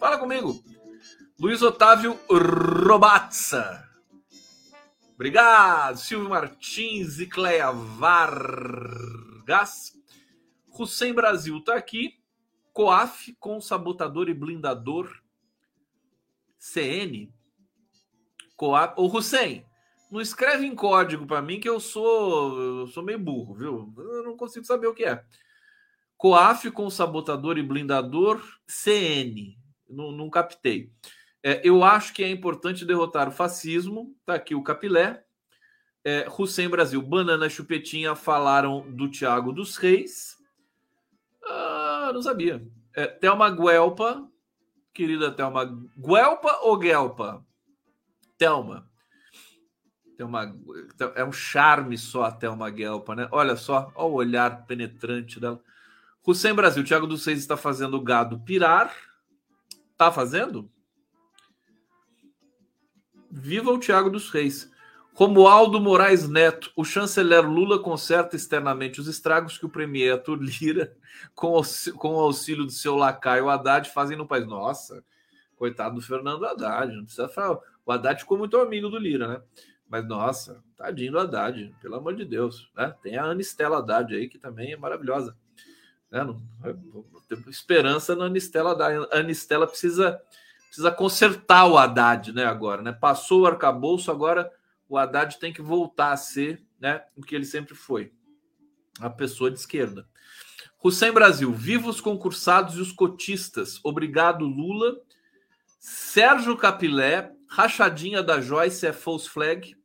[0.00, 0.64] Fala comigo.
[1.38, 3.84] Luiz Otávio Robatza.
[5.14, 5.96] Obrigado.
[5.96, 8.32] Silvio Martins e Cleia Vargas.
[10.68, 12.18] Hussein Brasil está aqui.
[12.72, 15.22] Coaf com sabotador e blindador.
[16.58, 17.32] CN.
[18.56, 18.94] Coaf.
[18.96, 19.64] Ô, Hussein,
[20.10, 23.92] não escreve em código para mim que eu sou, eu sou meio burro, viu?
[23.96, 25.24] Eu não consigo saber o que é.
[26.16, 29.58] COAF com sabotador e blindador CN.
[29.88, 30.90] Não, não captei.
[31.46, 34.16] É, eu acho que é importante derrotar o fascismo.
[34.24, 35.22] Tá aqui o Capilé.
[36.02, 40.38] É, Hussein Brasil, Banana Chupetinha falaram do Tiago dos Reis.
[41.44, 42.66] Ah, não sabia.
[42.94, 44.26] É, Thelma Guelpa,
[44.94, 45.66] querida Thelma.
[45.98, 47.44] Guelpa ou Guelpa?
[48.38, 48.90] Thelma.
[50.16, 50.56] Thelma,
[51.14, 53.28] é um charme só a Thelma Guelpa, né?
[53.30, 55.60] Olha só, olha o olhar penetrante dela.
[56.26, 58.94] Hussein Brasil, Thiago dos Seis está fazendo o gado pirar.
[59.98, 60.70] Tá fazendo?
[63.36, 64.70] Viva o Thiago dos Reis.
[65.12, 70.96] Romualdo Moraes Neto, o chanceler Lula conserta externamente os estragos que o premier Arthur Lira,
[71.34, 74.46] com, o auxílio do seu lacaio Haddad, fazem no país.
[74.46, 75.04] Nossa,
[75.56, 77.58] coitado do Fernando Haddad, não precisa falar.
[77.84, 79.42] O Haddad ficou muito amigo do Lira, né?
[79.88, 82.70] Mas, nossa, tadinho do Haddad, pelo amor de Deus.
[82.76, 82.94] Né?
[83.02, 85.36] Tem a Anistela Haddad aí, que também é maravilhosa.
[86.10, 86.22] Né?
[86.22, 86.40] Não,
[87.48, 88.76] esperança na Anistela.
[89.12, 90.20] A Anistela precisa,
[90.74, 92.82] precisa consertar o Haddad né, agora.
[92.82, 92.92] Né?
[92.92, 94.52] Passou o arcabouço, agora
[94.88, 98.12] o Haddad tem que voltar a ser né, o que ele sempre foi.
[98.98, 100.08] A pessoa de esquerda.
[100.82, 103.80] Hussein Brasil, vivos concursados e os cotistas.
[103.84, 104.96] Obrigado, Lula.
[105.78, 109.76] Sérgio Capilé, rachadinha da Joyce é false flag.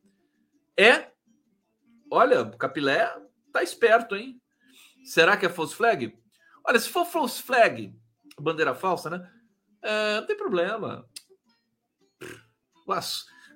[0.76, 1.10] É.
[2.10, 3.08] Olha, Capilé
[3.52, 4.40] tá esperto, hein?
[5.04, 6.16] Será que é false flag?
[6.64, 7.94] Olha, se for false flag,
[8.38, 9.39] bandeira falsa, né?
[9.82, 11.06] É, não tem problema.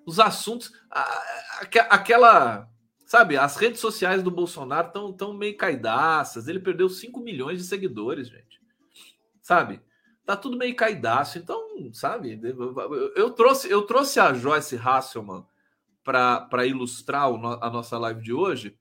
[0.06, 0.72] Os assuntos,
[1.90, 2.68] aquela,
[3.06, 6.48] sabe, as redes sociais do Bolsonaro estão tão meio caidaças.
[6.48, 8.60] Ele perdeu 5 milhões de seguidores, gente.
[9.42, 9.82] Sabe?
[10.24, 11.38] Tá tudo meio caidaço.
[11.38, 12.40] Então, sabe,
[13.16, 15.44] eu trouxe, eu trouxe a Joyce Hasselman
[16.02, 18.78] para ilustrar a nossa live de hoje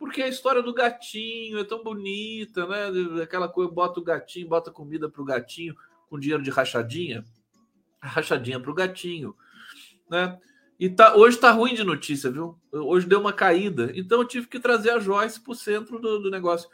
[0.00, 3.22] porque a história do gatinho é tão bonita, né?
[3.22, 5.76] Aquela coisa, bota o gatinho, bota comida para o gatinho
[6.10, 7.24] com dinheiro de rachadinha,
[8.02, 9.34] rachadinha para o gatinho,
[10.10, 10.36] né?
[10.78, 12.58] E tá, hoje tá ruim de notícia, viu?
[12.72, 13.92] Hoje deu uma caída.
[13.94, 16.68] Então eu tive que trazer a Joyce para o centro do, do negócio.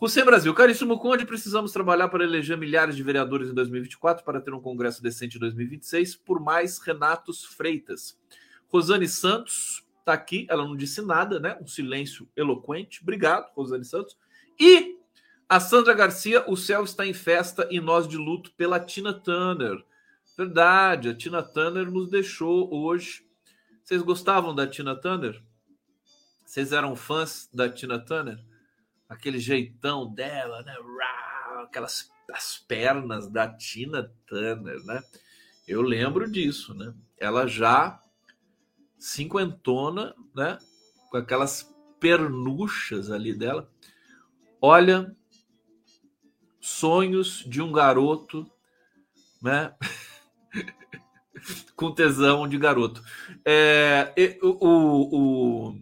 [0.00, 4.54] Hussein Brasil, caríssimo Conde, precisamos trabalhar para eleger milhares de vereadores em 2024 para ter
[4.54, 8.16] um Congresso decente em 2026 por mais Renatos Freitas.
[8.68, 11.58] Rosane Santos, está aqui, ela não disse nada, né?
[11.60, 13.02] Um silêncio eloquente.
[13.02, 14.16] Obrigado, Rosane Santos.
[14.58, 14.99] E
[15.50, 19.84] a Sandra Garcia, o céu está em festa e nós de luto pela Tina Turner.
[20.38, 23.26] Verdade, a Tina Turner nos deixou hoje.
[23.82, 25.42] Vocês gostavam da Tina Turner?
[26.46, 28.38] Vocês eram fãs da Tina Turner?
[29.08, 30.72] Aquele jeitão dela, né?
[31.64, 35.02] Aquelas as pernas da Tina Turner, né?
[35.66, 36.94] Eu lembro disso, né?
[37.18, 38.00] Ela já
[38.96, 40.58] cinquentona, né?
[41.10, 43.68] Com aquelas pernuchas ali dela.
[44.62, 45.12] Olha,
[46.60, 48.50] sonhos de um garoto,
[49.42, 49.74] né?
[51.74, 53.02] com tesão de garoto.
[53.44, 55.74] É, o, o,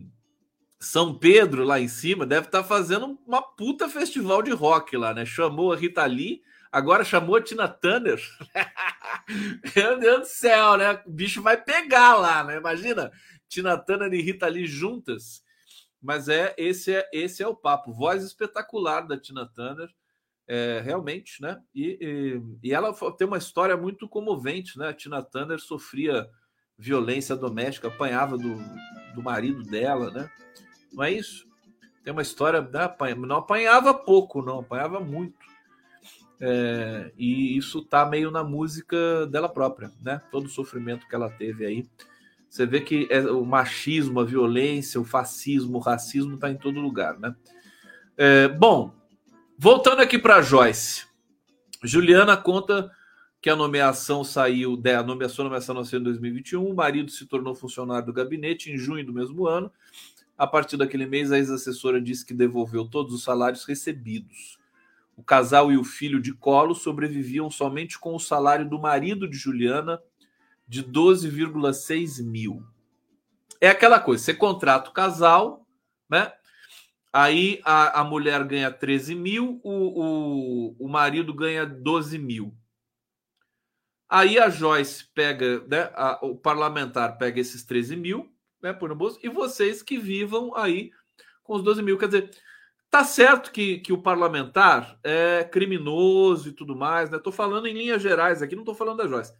[0.78, 5.12] São Pedro lá em cima deve estar tá fazendo uma puta festival de rock lá,
[5.12, 5.26] né?
[5.26, 8.20] Chamou a Rita Lee, agora chamou a Tina Turner.
[9.74, 11.02] Meu Deus do céu, né?
[11.06, 12.56] O bicho vai pegar lá, né?
[12.56, 13.10] Imagina,
[13.48, 15.42] Tina Turner e Rita Lee juntas.
[16.00, 17.92] Mas é esse é esse é o papo.
[17.92, 19.88] Voz espetacular da Tina Turner,
[20.48, 21.60] é, realmente, né?
[21.74, 24.88] E, e, e, ela tem uma história muito comovente, né?
[24.88, 26.26] A Tina Turner sofria
[26.76, 28.56] violência doméstica, apanhava do,
[29.14, 30.30] do marido dela, né?
[30.92, 31.46] Não é isso?
[32.02, 33.14] Tem uma história, né?
[33.18, 35.36] não apanhava pouco, não, apanhava muito.
[36.40, 40.22] É, e isso tá meio na música dela própria, né?
[40.30, 41.86] Todo o sofrimento que ela teve aí.
[42.48, 46.80] Você vê que é, o machismo, a violência, o fascismo, o racismo tá em todo
[46.80, 47.34] lugar, né?
[48.16, 48.97] É, bom,
[49.58, 51.06] voltando aqui para Joyce.
[51.82, 52.90] Juliana conta
[53.40, 57.26] que a nomeação saiu, né, a nomeação, a nomeação nasceu em 2021, o marido se
[57.26, 59.70] tornou funcionário do gabinete em junho do mesmo ano.
[60.36, 64.58] A partir daquele mês, a ex-assessora disse que devolveu todos os salários recebidos.
[65.16, 69.36] O casal e o filho de colo sobreviviam somente com o salário do marido de
[69.36, 70.00] Juliana,
[70.66, 72.62] de 12,6 mil.
[73.60, 75.66] É aquela coisa, você contrata o casal,
[76.08, 76.32] né?
[77.12, 82.54] Aí a, a mulher ganha 13 mil, o, o, o marido ganha 12 mil.
[84.08, 88.94] Aí a Joyce pega, né, a, o parlamentar pega esses 13 mil, né, por no
[88.94, 90.90] bolso, e vocês que vivam aí
[91.42, 91.98] com os 12 mil.
[91.98, 92.30] Quer dizer,
[92.90, 97.18] tá certo que, que o parlamentar é criminoso e tudo mais, né?
[97.18, 99.32] Tô falando em linhas gerais aqui, não tô falando da Joyce.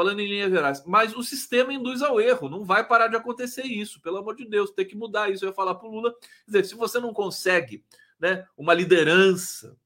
[0.00, 0.82] Falando em linhas gerais.
[0.86, 4.46] Mas o sistema induz ao erro, não vai parar de acontecer isso, pelo amor de
[4.46, 5.44] Deus, tem que mudar isso.
[5.44, 7.84] Eu ia falar pro Lula, quer dizer, se você não consegue,
[8.18, 9.76] né, uma liderança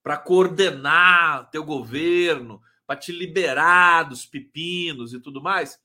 [0.00, 5.76] para coordenar teu governo, para te liberar dos pepinos e tudo mais.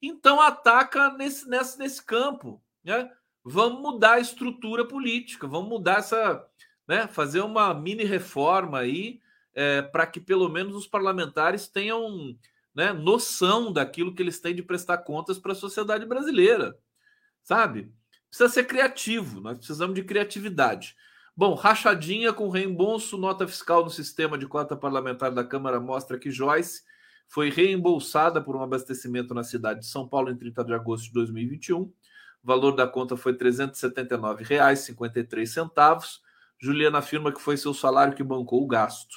[0.00, 2.62] Então ataca nesse, nesse, nesse campo.
[2.82, 3.10] Né?
[3.44, 6.42] Vamos mudar a estrutura política, vamos mudar essa.
[6.88, 7.06] Né?
[7.06, 9.20] Fazer uma mini reforma aí
[9.54, 12.34] é, para que pelo menos os parlamentares tenham
[12.74, 16.76] né, noção daquilo que eles têm de prestar contas para a sociedade brasileira.
[17.42, 17.92] Sabe?
[18.28, 20.96] Precisa ser criativo, nós precisamos de criatividade.
[21.36, 26.30] Bom, rachadinha com reembolso, nota fiscal no sistema de cota parlamentar da Câmara mostra que
[26.30, 26.82] Joyce
[27.28, 31.12] foi reembolsada por um abastecimento na cidade de São Paulo em 30 de agosto de
[31.12, 31.82] 2021.
[31.82, 31.92] O
[32.42, 36.20] valor da conta foi R$ 379,53.
[36.60, 39.16] Juliana afirma que foi seu salário que bancou o gasto.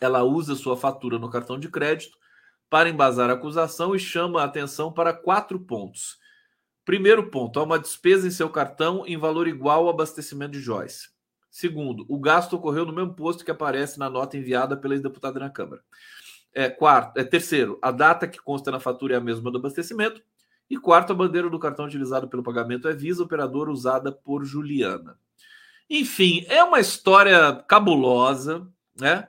[0.00, 2.18] Ela usa sua fatura no cartão de crédito
[2.70, 6.18] para embasar a acusação e chama a atenção para quatro pontos.
[6.84, 11.10] Primeiro ponto, há uma despesa em seu cartão em valor igual ao abastecimento de Joyce.
[11.50, 15.50] Segundo, o gasto ocorreu no mesmo posto que aparece na nota enviada pela ex-deputada na
[15.50, 15.82] Câmara.
[16.54, 20.22] É, quarto, é, terceiro, a data que consta na fatura é a mesma do abastecimento.
[20.68, 25.18] E quarto, a bandeira do cartão utilizado pelo pagamento é Visa, operadora usada por Juliana.
[25.88, 28.64] Enfim, é uma história cabulosa,
[28.96, 29.28] né?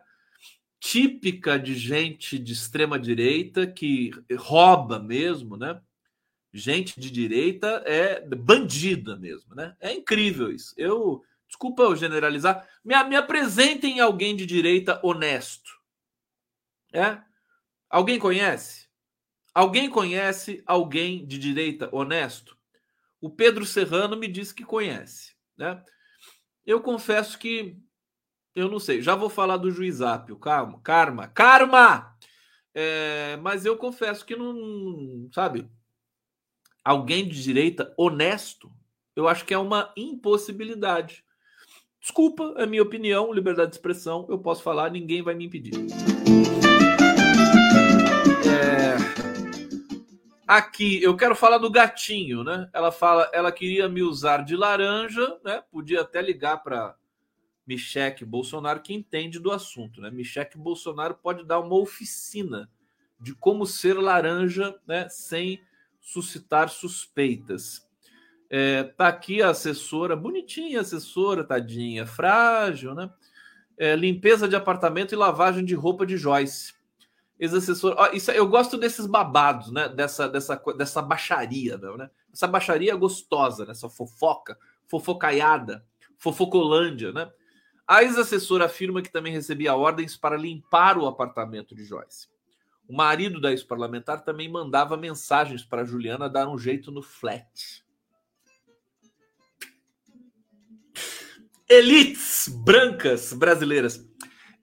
[0.81, 5.79] Típica de gente de extrema direita que rouba mesmo, né?
[6.53, 9.77] Gente de direita é bandida mesmo, né?
[9.79, 10.73] É incrível isso.
[10.75, 12.65] Eu Desculpa eu generalizar.
[12.83, 15.69] Me, me apresentem alguém de direita honesto.
[16.93, 17.21] É?
[17.89, 18.87] Alguém conhece?
[19.53, 22.57] Alguém conhece alguém de direita honesto?
[23.19, 25.35] O Pedro Serrano me disse que conhece.
[25.57, 25.83] Né?
[26.65, 27.77] Eu confesso que
[28.55, 29.01] eu não sei.
[29.01, 30.37] Já vou falar do juiz Apio.
[30.37, 32.15] Calma, karma, karma!
[32.73, 35.69] É, mas eu confesso que não, sabe?
[36.83, 38.71] Alguém de direita honesto,
[39.15, 41.23] eu acho que é uma impossibilidade.
[41.99, 45.73] Desculpa, é minha opinião, liberdade de expressão, eu posso falar, ninguém vai me impedir.
[48.47, 48.95] É...
[50.47, 52.69] Aqui, eu quero falar do gatinho, né?
[52.73, 55.61] Ela fala, ela queria me usar de laranja, né?
[55.69, 56.95] Podia até ligar para
[57.71, 60.11] Michele Bolsonaro, que entende do assunto, né?
[60.11, 62.69] Michele Bolsonaro pode dar uma oficina
[63.17, 65.07] de como ser laranja, né?
[65.07, 65.61] Sem
[66.01, 67.87] suscitar suspeitas.
[68.49, 73.09] É, tá aqui a assessora, bonitinha a assessora, tadinha, frágil, né?
[73.77, 76.73] É, limpeza de apartamento e lavagem de roupa de Joyce.
[77.39, 79.87] Ex-assessor, isso, eu gosto desses babados, né?
[79.87, 82.09] Dessa, dessa, dessa baixaria, né?
[82.33, 83.71] Essa baixaria gostosa, né?
[83.71, 84.57] essa fofoca,
[84.87, 85.85] fofocaiada,
[86.17, 87.31] fofocolândia, né?
[87.91, 92.29] A ex-assessora afirma que também recebia ordens para limpar o apartamento de Joyce.
[92.87, 97.83] O marido da ex-parlamentar também mandava mensagens para Juliana dar um jeito no flat.
[101.67, 104.09] elites brancas brasileiras.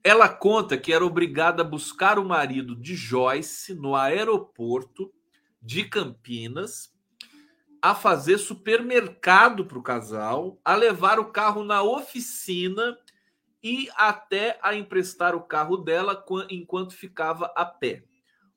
[0.03, 5.13] Ela conta que era obrigada a buscar o marido de Joyce no aeroporto
[5.61, 6.91] de Campinas,
[7.79, 12.97] a fazer supermercado para o casal, a levar o carro na oficina
[13.63, 18.03] e até a emprestar o carro dela enquanto ficava a pé.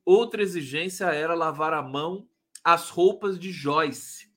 [0.05, 2.27] Outra exigência era lavar a mão
[2.65, 4.33] as roupas de Joyce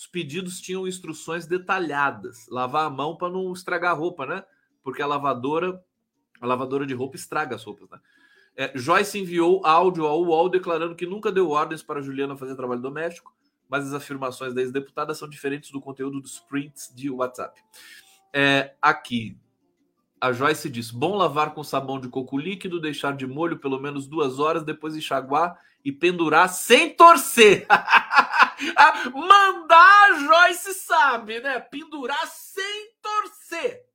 [0.00, 2.46] os pedidos tinham instruções detalhadas.
[2.48, 4.42] Lavar a mão para não estragar a roupa, né?
[4.82, 5.84] Porque a lavadora,
[6.40, 8.00] a lavadora de roupa estraga as roupas, né?
[8.56, 12.80] É, Joyce enviou áudio ao UOL declarando que nunca deu ordens para Juliana fazer trabalho
[12.80, 13.36] doméstico,
[13.68, 17.60] mas as afirmações da ex-deputada são diferentes do conteúdo dos prints de WhatsApp.
[18.32, 19.36] É, aqui,
[20.20, 24.06] a Joyce diz: bom lavar com sabão de coco líquido, deixar de molho pelo menos
[24.06, 27.66] duas horas, depois enxaguar e pendurar sem torcer.
[29.14, 31.58] Mandar, a Joyce sabe, né?
[31.58, 33.86] Pendurar sem torcer.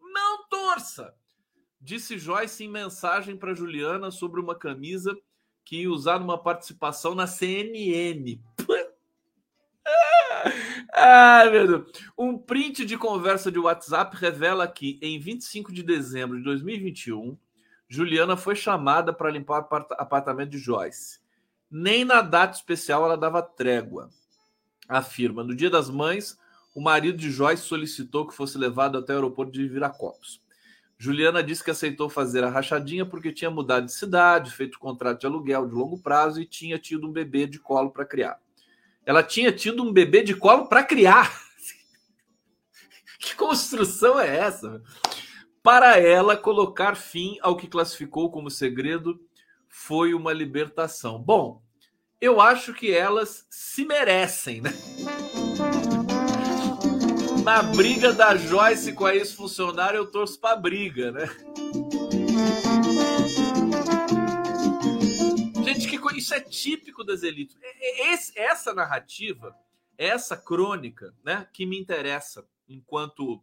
[0.00, 1.14] Não torça.
[1.80, 5.16] Disse Joyce em mensagem para Juliana sobre uma camisa
[5.64, 8.40] que ia usar numa participação na CNN.
[10.94, 11.92] Ai, meu Deus.
[12.16, 17.36] Um print de conversa de WhatsApp revela que em 25 de dezembro de 2021,
[17.88, 21.20] Juliana foi chamada para limpar o apartamento de Joyce.
[21.70, 24.08] Nem na data especial ela dava trégua.
[24.88, 26.38] Afirma: no Dia das Mães,
[26.74, 30.40] o marido de Joyce solicitou que fosse levado até o aeroporto de Viracopos.
[30.98, 35.26] Juliana disse que aceitou fazer a rachadinha porque tinha mudado de cidade, feito contrato de
[35.26, 38.40] aluguel de longo prazo e tinha tido um bebê de colo para criar.
[39.08, 41.40] Ela tinha tido um bebê de colo para criar.
[43.18, 44.82] que construção é essa?
[45.62, 49.18] Para ela, colocar fim ao que classificou como segredo
[49.66, 51.18] foi uma libertação.
[51.18, 51.62] Bom,
[52.20, 54.74] eu acho que elas se merecem, né?
[57.42, 61.30] Na briga da Joyce com a ex-funcionária, eu torço pra briga, né?
[66.18, 67.56] Isso é típico das elites.
[67.80, 69.56] Esse, essa narrativa,
[69.96, 73.42] essa crônica, né, que me interessa enquanto,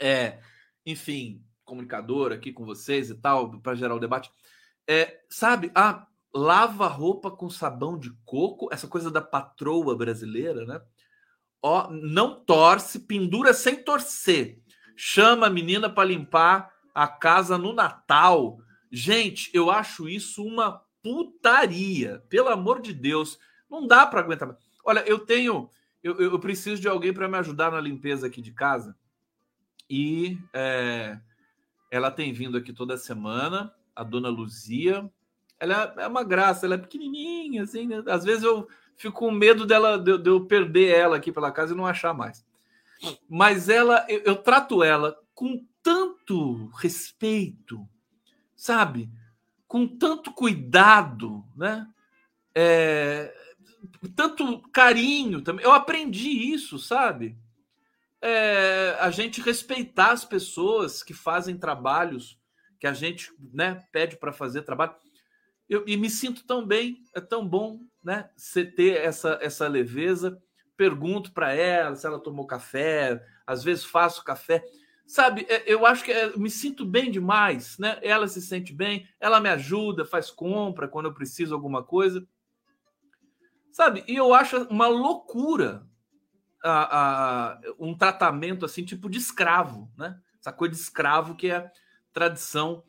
[0.00, 0.40] é,
[0.86, 4.30] enfim, comunicador aqui com vocês e tal, para gerar o debate.
[4.86, 10.80] É, sabe, a lava roupa com sabão de coco, essa coisa da patroa brasileira, né?
[11.62, 14.60] ó, não torce, pendura sem torcer.
[14.96, 18.58] Chama a menina para limpar a casa no Natal.
[18.90, 22.22] Gente, eu acho isso uma putaria.
[22.28, 23.38] Pelo amor de Deus,
[23.68, 24.56] não dá para aguentar.
[24.84, 25.68] Olha, eu tenho,
[26.02, 28.96] eu, eu preciso de alguém para me ajudar na limpeza aqui de casa.
[29.88, 31.18] E é,
[31.90, 35.10] ela tem vindo aqui toda semana, a dona Luzia.
[35.58, 38.02] Ela é uma graça, ela é pequenininha, assim, né?
[38.06, 41.74] Às vezes eu fico com medo dela de, de, eu perder ela aqui pela casa
[41.74, 42.44] e não achar mais.
[43.28, 47.86] Mas ela, eu, eu trato ela com tanto respeito,
[48.54, 49.10] sabe?
[49.72, 51.88] Com tanto cuidado, né?
[52.54, 53.34] É,
[54.14, 55.64] tanto carinho também.
[55.64, 57.38] Eu aprendi isso, sabe?
[58.20, 62.38] É, a gente respeitar as pessoas que fazem trabalhos
[62.78, 64.94] que a gente né, pede para fazer trabalho.
[65.68, 68.28] Eu, e me sinto tão bem, é tão bom né?
[68.36, 70.40] Você ter essa, essa leveza.
[70.76, 74.64] Pergunto para ela se ela tomou café, às vezes faço café.
[75.06, 77.98] Sabe, é, eu acho que é, me sinto bem demais, né?
[78.02, 82.26] Ela se sente bem, ela me ajuda, faz compra quando eu preciso alguma coisa.
[83.72, 85.86] Sabe, e eu acho uma loucura
[86.62, 90.18] a, a, um tratamento assim, tipo de escravo, né?
[90.38, 91.70] Essa coisa de escravo que é
[92.12, 92.82] tradição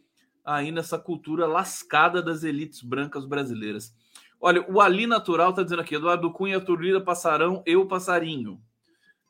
[0.43, 3.95] aí nessa cultura lascada das elites brancas brasileiras.
[4.39, 8.61] Olha, o Ali Natural está dizendo aqui, Eduardo Cunha, Turlida, Passarão, eu, Passarinho.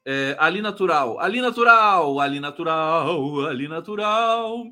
[0.06, 4.66] É, Ali Natural, Ali Natural, Ali Natural, Ali Natural.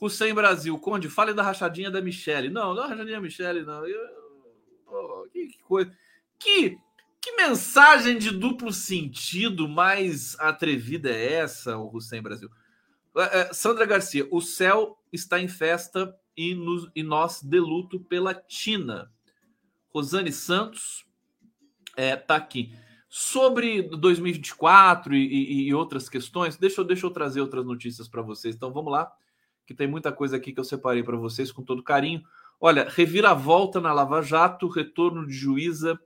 [0.00, 2.48] Hussein Brasil, Conde, fale da rachadinha da Michelle.
[2.48, 3.86] Não, não é rachadinha da Michelle, não.
[3.86, 4.00] Eu,
[4.86, 5.92] oh, que, que coisa.
[6.38, 6.78] Que,
[7.20, 12.48] que mensagem de duplo sentido mais atrevida é essa, o Hussein Brasil?
[13.16, 18.00] É, é, Sandra Garcia, o céu está em festa e, nos, e nós de luto
[18.00, 19.12] pela Tina.
[19.92, 21.04] Rosane Santos
[21.90, 22.72] está é, tá aqui.
[23.12, 28.22] Sobre 2024 e, e, e, outras questões, deixa eu, deixa eu trazer outras notícias para
[28.22, 28.54] vocês.
[28.54, 29.12] Então vamos lá,
[29.66, 32.22] que tem muita coisa aqui que eu separei para vocês com todo carinho.
[32.60, 35.98] Olha, reviravolta na Lava Jato, retorno de juíza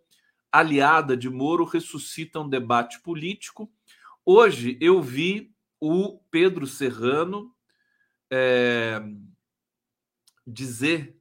[0.50, 3.70] aliada de Moro ressuscita um debate político.
[4.24, 7.52] Hoje eu vi o Pedro Serrano
[8.30, 9.02] é,
[10.46, 11.18] dizer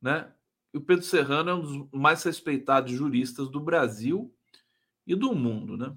[0.00, 0.30] né,
[0.74, 4.33] o Pedro Serrano é um dos mais respeitados juristas do Brasil
[5.06, 5.94] e do mundo, né?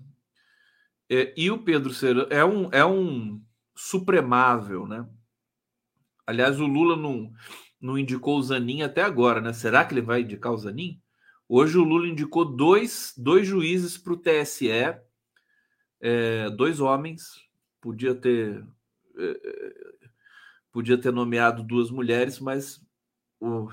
[1.09, 3.41] É, e o Pedro Serrano é um, é um
[3.75, 5.07] supremável, né?
[6.25, 7.31] Aliás, o Lula não,
[7.79, 9.53] não indicou o Zanin até agora, né?
[9.53, 11.01] Será que ele vai indicar o Zanin?
[11.47, 14.69] Hoje o Lula indicou dois, dois juízes para o TSE,
[16.01, 17.47] é, dois homens,
[17.79, 18.65] podia ter
[19.17, 19.97] é,
[20.71, 22.85] podia ter nomeado duas mulheres, mas
[23.39, 23.69] o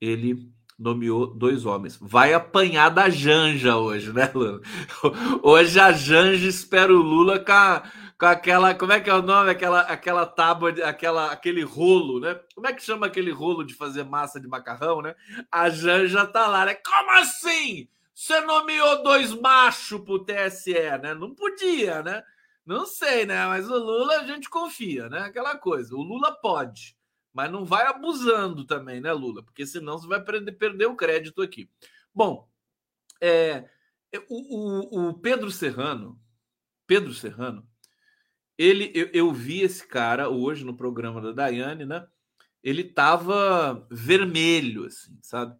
[0.00, 1.98] ele nomeou dois homens.
[2.00, 4.60] Vai apanhar da Janja hoje, né, Lula?
[5.42, 7.82] Hoje a Janja espera o Lula com, a,
[8.18, 8.74] com aquela.
[8.74, 9.50] Como é que é o nome?
[9.50, 12.38] Aquela, aquela tábua, aquela, aquele rolo, né?
[12.54, 15.14] Como é que chama aquele rolo de fazer massa de macarrão, né?
[15.50, 16.74] A Janja tá lá, né?
[16.74, 17.88] Como assim?
[18.14, 20.72] Você nomeou dois machos pro TSE,
[21.02, 21.14] né?
[21.14, 22.22] Não podia, né?
[22.64, 23.46] Não sei, né?
[23.46, 25.20] Mas o Lula a gente confia, né?
[25.20, 25.94] Aquela coisa.
[25.94, 26.96] O Lula pode,
[27.36, 29.42] mas não vai abusando também, né, Lula?
[29.42, 31.68] Porque senão você vai perder o crédito aqui.
[32.14, 32.50] Bom,
[33.20, 33.68] é,
[34.30, 36.18] o, o, o Pedro Serrano,
[36.86, 37.68] Pedro Serrano,
[38.56, 42.08] ele, eu, eu, vi esse cara hoje no programa da Daiane, né?
[42.62, 45.54] Ele tava vermelho, assim, sabe?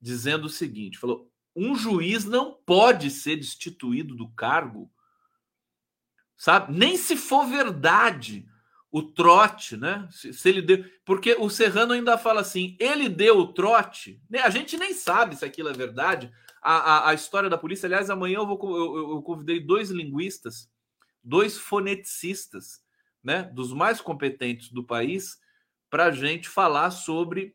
[0.00, 4.90] Dizendo o seguinte: falou, um juiz não pode ser destituído do cargo,
[6.38, 6.72] sabe?
[6.72, 8.48] Nem se for verdade
[8.90, 10.08] o trote, né?
[10.10, 14.40] Se, se, ele deu, porque o Serrano ainda fala assim, ele deu o trote, né?
[14.40, 16.32] A gente nem sabe se aquilo é verdade.
[16.62, 20.70] A, a, a história da polícia, aliás, amanhã eu vou eu, eu convidei dois linguistas,
[21.22, 22.82] dois foneticistas,
[23.22, 23.42] né?
[23.54, 25.38] Dos mais competentes do país,
[25.90, 27.54] para a gente falar sobre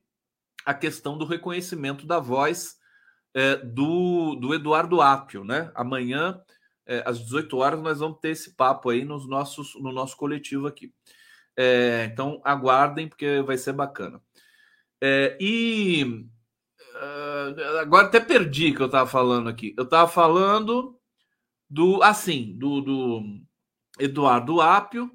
[0.65, 2.77] a questão do reconhecimento da voz
[3.33, 5.71] é, do, do Eduardo Apio, né?
[5.73, 6.39] Amanhã,
[6.85, 10.67] é, às 18 horas, nós vamos ter esse papo aí nos nossos, no nosso coletivo
[10.67, 10.93] aqui.
[11.55, 14.21] É, então, aguardem, porque vai ser bacana.
[15.01, 16.25] É, e
[16.95, 19.73] uh, agora até perdi o que eu estava falando aqui.
[19.77, 20.97] Eu estava falando
[21.69, 23.41] do assim, do, do
[23.99, 25.11] Eduardo Apio,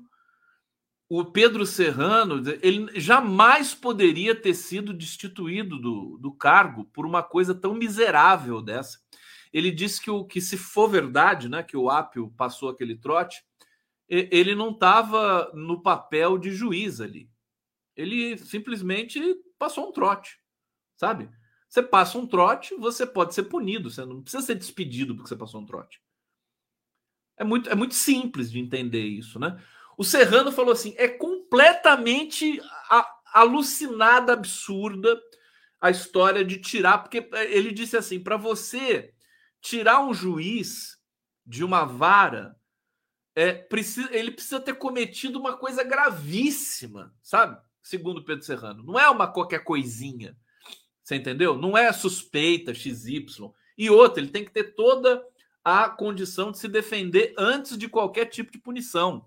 [1.08, 7.54] o Pedro Serrano, ele jamais poderia ter sido destituído do, do cargo por uma coisa
[7.54, 8.98] tão miserável dessa.
[9.50, 13.42] Ele disse que, o, que se for verdade, né, que o Apio passou aquele trote,
[14.08, 17.30] ele não estava no papel de juiz ali.
[17.94, 19.20] Ele simplesmente
[19.58, 20.38] passou um trote,
[20.96, 21.28] sabe?
[21.68, 25.36] Você passa um trote, você pode ser punido, você não precisa ser despedido porque você
[25.36, 26.00] passou um trote.
[27.36, 29.62] É muito, é muito simples de entender isso, né?
[29.96, 32.60] O Serrano falou assim: é completamente
[33.32, 35.20] alucinada, absurda
[35.80, 39.12] a história de tirar, porque ele disse assim: para você
[39.60, 40.96] tirar um juiz
[41.44, 42.57] de uma vara,
[43.38, 47.56] é, precisa, ele precisa ter cometido uma coisa gravíssima, sabe?
[47.80, 48.82] Segundo Pedro Serrano.
[48.82, 50.36] Não é uma qualquer coisinha.
[51.04, 51.56] Você entendeu?
[51.56, 53.26] Não é suspeita XY.
[53.78, 55.24] E outra, ele tem que ter toda
[55.62, 59.24] a condição de se defender antes de qualquer tipo de punição.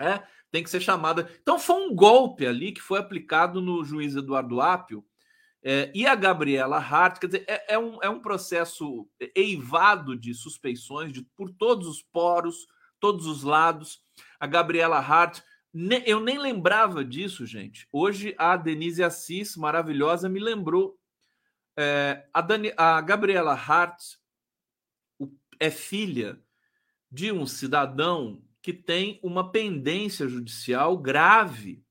[0.00, 1.30] É, tem que ser chamada.
[1.42, 5.04] Então foi um golpe ali que foi aplicado no juiz Eduardo Apio
[5.62, 7.18] é, e a Gabriela Hart.
[7.18, 12.00] Quer dizer, é, é, um, é um processo eivado de suspeições de, por todos os
[12.00, 12.66] poros,
[13.02, 14.00] todos os lados.
[14.38, 15.40] A Gabriela Hart.
[16.06, 17.88] Eu nem lembrava disso, gente.
[17.90, 20.96] Hoje a Denise Assis, maravilhosa, me lembrou.
[21.76, 24.00] É, a, Dani, a Gabriela Hart
[25.58, 26.40] é filha
[27.10, 31.84] de um cidadão que tem uma pendência judicial grave.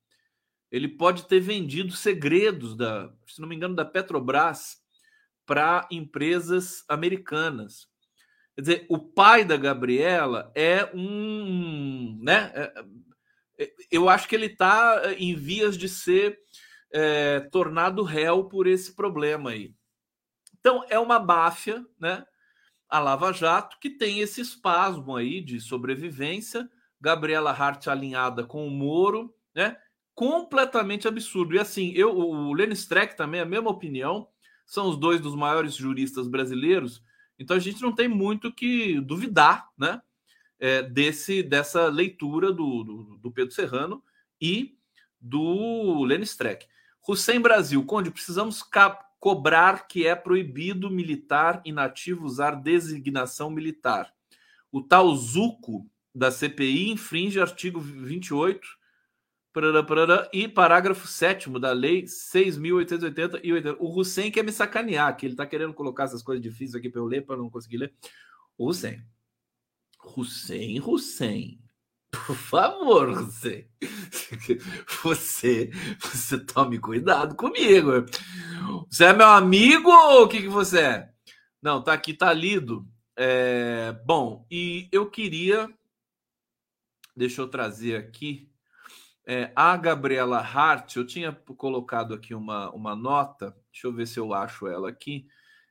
[0.72, 4.82] Ele pode ter vendido segredos da, se não me engano, da Petrobras
[5.46, 7.91] para empresas americanas.
[8.62, 12.52] Quer dizer, o pai da Gabriela é um, né?
[12.54, 12.84] É,
[13.60, 16.38] é, eu acho que ele está em vias de ser
[16.94, 19.74] é, tornado réu por esse problema aí.
[20.60, 22.24] Então é uma máfia, né?
[22.88, 28.70] a Lava Jato, que tem esse espasmo aí de sobrevivência, Gabriela Hart alinhada com o
[28.70, 29.76] Moro, né?
[30.14, 31.56] Completamente absurdo.
[31.56, 34.28] E assim, eu, o Lenny Streck também, a mesma opinião,
[34.68, 37.02] são os dois dos maiores juristas brasileiros,
[37.42, 40.02] então a gente não tem muito que duvidar, né?
[40.60, 44.04] É, desse, dessa leitura do, do, do Pedro Serrano
[44.40, 44.78] e
[45.20, 46.68] do Lenny Streck.
[47.08, 48.64] Hussein Brasil, Conde, precisamos
[49.20, 54.14] cobrar que é proibido militar inativo usar designação militar.
[54.72, 58.68] O tal Zuco da CPI infringe artigo 28
[59.54, 63.84] parará, parará, e parágrafo 7 da lei 6.880 e 80.
[63.84, 67.02] O Hussein quer me sacanear, que ele está querendo colocar essas coisas difíceis aqui para
[67.02, 67.94] eu ler, para não conseguir ler.
[68.58, 69.04] O Hussein.
[70.16, 71.60] Hussein, Hussein.
[72.12, 73.70] Por favor, você,
[75.02, 78.06] você, você tome cuidado comigo.
[78.90, 81.10] Você é meu amigo ou o que, que você é?
[81.62, 82.86] Não, tá aqui, tá lido.
[83.16, 85.70] É, bom, e eu queria,
[87.16, 88.51] deixa eu trazer aqui,
[89.26, 94.20] é, a Gabriela Hart, eu tinha colocado aqui uma, uma nota, deixa eu ver se
[94.20, 95.28] eu acho ela aqui.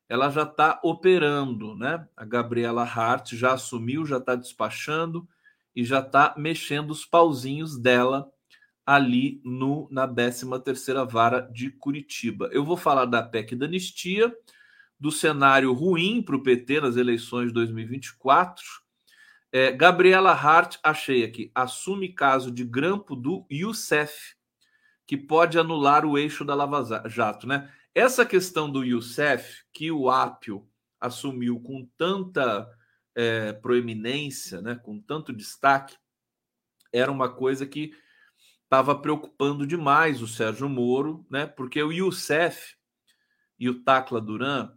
[0.08, 2.06] Ela já está operando, né?
[2.16, 5.28] A Gabriela Hart já assumiu, já está despachando
[5.74, 8.30] e já está mexendo os pauzinhos dela
[8.84, 12.48] ali no na 13ª Vara de Curitiba.
[12.52, 14.34] Eu vou falar da PEC da anistia,
[14.98, 18.64] do cenário ruim para o PT nas eleições de 2024.
[19.52, 24.36] É, Gabriela Hart, achei aqui, assume caso de grampo do Youssef,
[25.06, 27.48] que pode anular o eixo da Lava Jato.
[27.48, 27.68] Né?
[27.92, 30.68] Essa questão do Youssef, que o Apio
[31.00, 32.68] assumiu com tanta
[33.14, 35.96] é, proeminência, né, com tanto destaque,
[36.92, 37.92] era uma coisa que
[38.62, 42.76] estava preocupando demais o Sérgio Moro, né, porque o Youssef
[43.58, 44.72] e o Tacla Duran,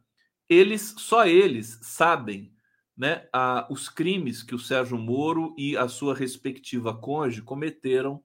[0.49, 2.53] eles, só eles sabem
[2.95, 8.23] né, a, os crimes que o Sérgio Moro e a sua respectiva cônjuge cometeram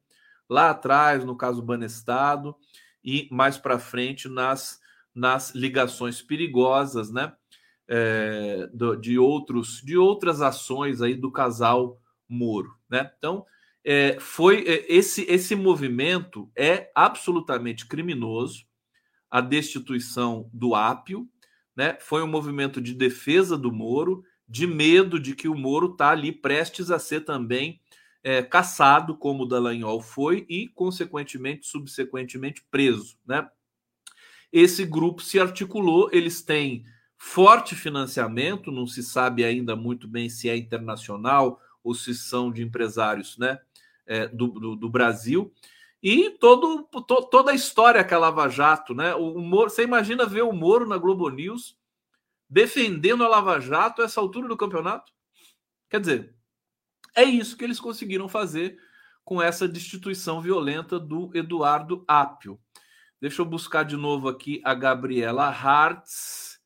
[0.48, 2.56] lá atrás, no caso Banestado,
[3.04, 4.80] e mais para frente nas,
[5.14, 7.32] nas ligações perigosas, né?
[7.90, 11.98] É, do, de outros de outras ações aí do casal
[12.28, 13.10] Moro, né?
[13.16, 13.46] Então
[13.82, 18.66] é, foi é, esse esse movimento é absolutamente criminoso
[19.30, 21.26] a destituição do Ápio,
[21.74, 21.96] né?
[22.00, 26.32] Foi um movimento de defesa do Moro, de medo de que o Moro está ali
[26.32, 27.80] prestes a ser também
[28.22, 33.16] é, caçado, como o Dallagnol foi, e, consequentemente, subsequentemente, preso.
[33.26, 33.46] Né?
[34.52, 36.84] Esse grupo se articulou, eles têm
[37.16, 42.62] forte financiamento, não se sabe ainda muito bem se é internacional ou se são de
[42.62, 43.58] empresários né,
[44.06, 45.52] é, do, do, do, Brasil.
[46.02, 49.14] E todo, to, toda a história que a Lava Jato, né?
[49.14, 51.77] O Moro, você imagina ver o Moro na Globo News
[52.48, 55.12] defendendo a Lava Jato a essa altura do campeonato?
[55.90, 56.34] Quer dizer,
[57.14, 58.78] é isso que eles conseguiram fazer
[59.24, 62.58] com essa destituição violenta do Eduardo Apio.
[63.20, 66.58] Deixa eu buscar de novo aqui a Gabriela Hartz.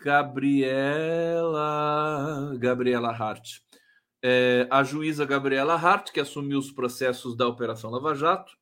[0.00, 1.54] Gabriela.
[2.58, 3.58] Gabriela Hart.
[4.22, 8.52] É, a juíza Gabriela Hart, que assumiu os processos da Operação Lava Jato,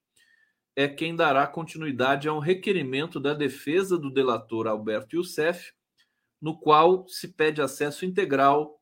[0.75, 5.73] é quem dará continuidade a um requerimento da defesa do delator Alberto Youssef,
[6.43, 8.81] no qual se pede acesso integral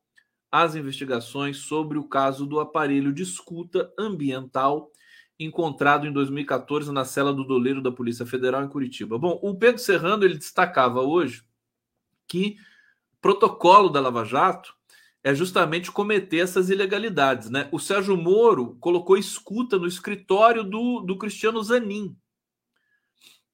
[0.51, 4.91] as investigações sobre o caso do aparelho de escuta ambiental
[5.39, 9.17] encontrado em 2014 na cela do doleiro da Polícia Federal em Curitiba.
[9.17, 11.43] Bom, o Pedro Serrano ele destacava hoje
[12.27, 12.57] que
[13.21, 14.75] protocolo da Lava Jato
[15.23, 17.69] é justamente cometer essas ilegalidades, né?
[17.71, 22.15] O Sérgio Moro colocou escuta no escritório do, do Cristiano Zanin,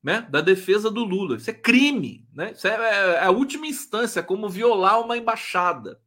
[0.07, 0.25] né?
[0.29, 1.35] Da defesa do Lula.
[1.35, 2.53] Isso é crime, né?
[2.53, 5.99] Isso é, é, é a última instância, como violar uma embaixada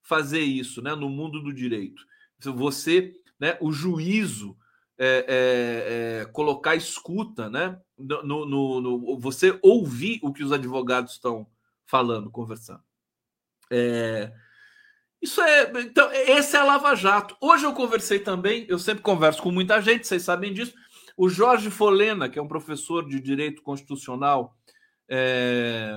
[0.00, 2.00] fazer isso né, no mundo do direito.
[2.38, 4.56] Você, né, o juízo,
[4.96, 11.14] é, é, é, colocar escuta, né, no, no, no, você ouvir o que os advogados
[11.14, 11.44] estão
[11.84, 12.84] falando, conversando.
[13.72, 14.32] É,
[15.20, 15.72] isso é.
[15.80, 17.36] Então, esse é a Lava Jato.
[17.40, 20.74] Hoje eu conversei também, eu sempre converso com muita gente, vocês sabem disso.
[21.18, 24.56] O Jorge Folena, que é um professor de direito constitucional
[25.08, 25.90] é,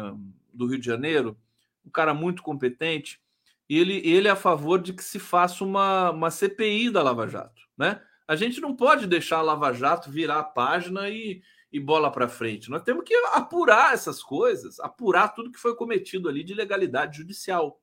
[0.52, 1.38] do Rio de Janeiro,
[1.86, 3.22] um cara muito competente,
[3.70, 7.62] ele, ele é a favor de que se faça uma, uma CPI da Lava Jato.
[7.78, 8.02] Né?
[8.28, 12.28] A gente não pode deixar a Lava Jato virar a página e, e bola para
[12.28, 12.72] frente.
[12.72, 17.80] Nós temos que apurar essas coisas, apurar tudo que foi cometido ali de ilegalidade judicial.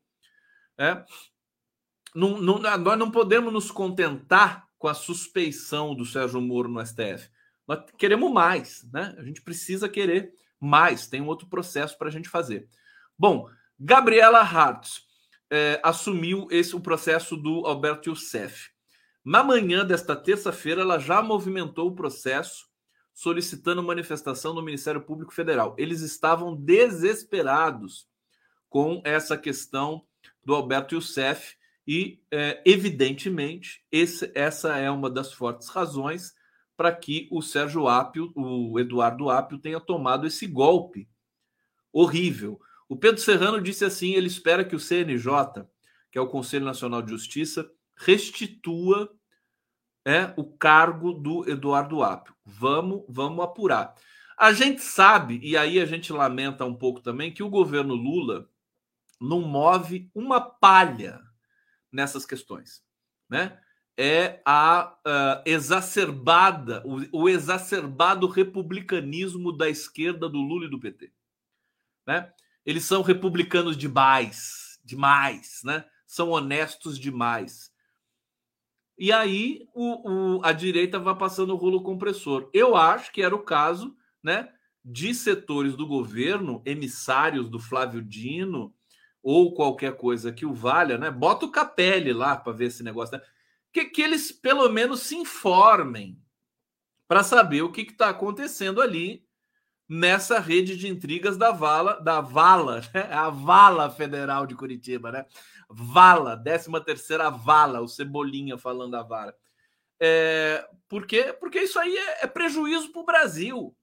[0.76, 1.04] Né?
[2.12, 7.28] Não, não, nós não podemos nos contentar com a suspeição do Sérgio Moro no STF.
[7.66, 9.14] Nós queremos mais, né?
[9.18, 11.06] A gente precisa querer mais.
[11.06, 12.68] Tem um outro processo para a gente fazer.
[13.18, 15.02] Bom, Gabriela Hartz
[15.50, 18.70] é, assumiu esse o processo do Alberto Youssef.
[19.24, 22.66] Na manhã desta terça-feira, ela já movimentou o processo
[23.12, 25.74] solicitando manifestação no Ministério Público Federal.
[25.76, 28.06] Eles estavam desesperados
[28.70, 30.06] com essa questão
[30.44, 31.57] do Alberto Youssef
[31.90, 36.34] e, é, evidentemente, esse, essa é uma das fortes razões
[36.76, 41.08] para que o Sérgio Apio, o Eduardo Apio, tenha tomado esse golpe
[41.90, 42.60] horrível.
[42.90, 45.64] O Pedro Serrano disse assim: ele espera que o CNJ,
[46.12, 47.66] que é o Conselho Nacional de Justiça,
[47.96, 49.10] restitua
[50.06, 52.34] é, o cargo do Eduardo Apio.
[52.44, 53.94] Vamos, vamos apurar.
[54.36, 58.46] A gente sabe, e aí a gente lamenta um pouco também, que o governo Lula
[59.18, 61.26] não move uma palha
[61.92, 62.82] nessas questões.
[63.28, 63.58] Né?
[63.96, 71.12] É a uh, exacerbada, o, o exacerbado republicanismo da esquerda do Lula e do PT.
[72.06, 72.32] Né?
[72.64, 75.84] Eles são republicanos demais, demais, né?
[76.06, 77.72] São honestos demais.
[78.98, 82.50] E aí o, o, a direita vai passando o rolo compressor.
[82.52, 84.52] Eu acho que era o caso, né?
[84.84, 88.74] De setores do governo, emissários do Flávio Dino,
[89.22, 91.10] ou qualquer coisa que o valha, né?
[91.10, 93.24] Bota o Capelli lá para ver esse negócio, né?
[93.72, 96.20] Que, que eles pelo menos se informem
[97.06, 99.26] para saber o que está acontecendo ali
[99.88, 103.08] nessa rede de intrigas da Vala, da Vala, né?
[103.10, 105.26] a Vala Federal de Curitiba, né?
[105.68, 109.34] Vala, 13 terceira Vala, o Cebolinha falando a vara.
[110.00, 111.32] É, por quê?
[111.38, 113.76] Porque isso aí é, é prejuízo para o Brasil.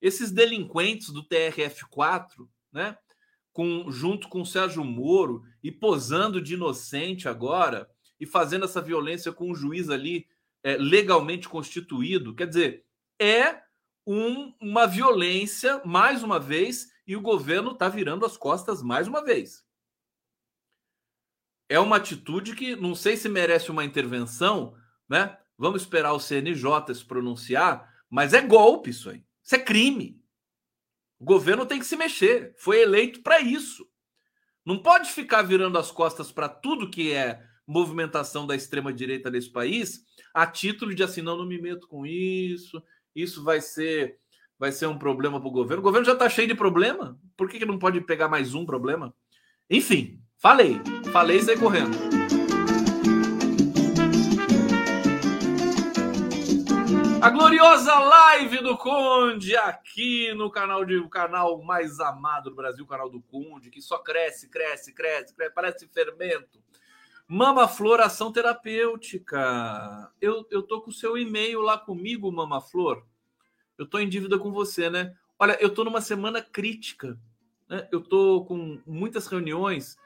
[0.00, 2.96] Esses delinquentes do TRF4, né?
[3.52, 7.88] Com, junto com o Sérgio Moro e posando de inocente agora
[8.18, 10.26] e fazendo essa violência com um juiz ali
[10.62, 12.34] é, legalmente constituído.
[12.34, 12.84] Quer dizer,
[13.20, 13.62] é
[14.06, 19.24] um, uma violência, mais uma vez, e o governo está virando as costas mais uma
[19.24, 19.64] vez.
[21.68, 24.74] É uma atitude que não sei se merece uma intervenção,
[25.08, 25.38] né?
[25.56, 29.24] Vamos esperar o CNJ se pronunciar, mas é golpe isso aí.
[29.42, 30.19] Isso é crime.
[31.20, 32.52] O governo tem que se mexer.
[32.56, 33.86] Foi eleito para isso.
[34.66, 39.52] Não pode ficar virando as costas para tudo que é movimentação da extrema direita nesse
[39.52, 40.04] país
[40.34, 42.82] a título de assim, não, não me meto com isso,
[43.14, 44.18] isso vai ser
[44.58, 45.80] vai ser um problema para o governo.
[45.80, 47.18] O governo já está cheio de problema.
[47.34, 49.14] Por que, que não pode pegar mais um problema?
[49.70, 50.78] Enfim, falei.
[51.10, 52.19] Falei e saí correndo.
[57.22, 62.82] A gloriosa live do Conde aqui no canal de o canal mais amado do Brasil,
[62.82, 66.58] o canal do Conde, que só cresce, cresce, cresce, cresce parece fermento.
[67.28, 70.10] Mama Flor Ação Terapêutica.
[70.18, 73.04] Eu, eu tô com o seu e-mail lá comigo, Mama Flor.
[73.76, 75.14] Eu tô em dívida com você, né?
[75.38, 77.18] Olha, eu tô numa semana crítica.
[77.68, 77.86] Né?
[77.92, 79.98] Eu tô com muitas reuniões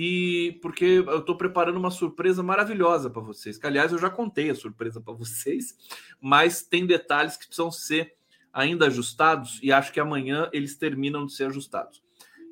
[0.00, 3.58] e porque eu tô preparando uma surpresa maravilhosa para vocês.
[3.58, 5.76] Que, aliás, eu já contei a surpresa para vocês,
[6.20, 8.14] mas tem detalhes que precisam ser
[8.52, 12.00] ainda ajustados e acho que amanhã eles terminam de ser ajustados.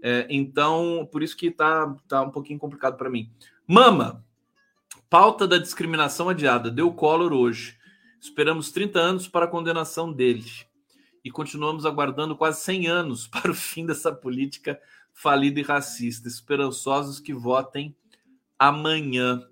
[0.02, 3.30] É, então, por isso que tá, tá um pouquinho complicado para mim.
[3.64, 4.26] Mama,
[5.08, 6.68] pauta da discriminação adiada.
[6.68, 7.78] Deu Collor hoje.
[8.20, 10.50] Esperamos 30 anos para a condenação dele.
[11.24, 14.80] E continuamos aguardando quase 100 anos para o fim dessa política
[15.16, 16.28] falida e racista.
[16.28, 17.96] Esperançosos que votem
[18.58, 19.42] amanhã.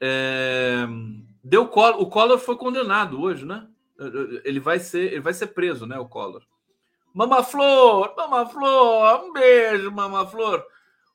[0.00, 0.86] É...
[1.42, 3.66] Deu Collor, o Collor foi condenado hoje, né?
[4.44, 5.98] Ele vai ser, ele vai ser preso, né?
[5.98, 6.42] O Collor.
[7.14, 10.64] Mama Flor, Mama Flor, um beijo, Mama Flor.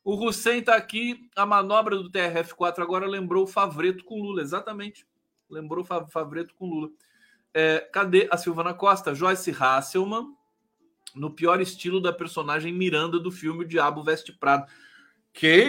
[0.04, 5.06] O Hussein está aqui, a manobra do TRF4 agora lembrou o Favreto com Lula, exatamente.
[5.50, 6.90] Lembrou o Favreto com Lula.
[7.52, 9.14] É, cadê a Silvana Costa?
[9.14, 10.35] Joyce Hasselman,
[11.16, 14.66] no pior estilo da personagem Miranda do filme O Diabo Veste Prado.
[15.32, 15.64] Que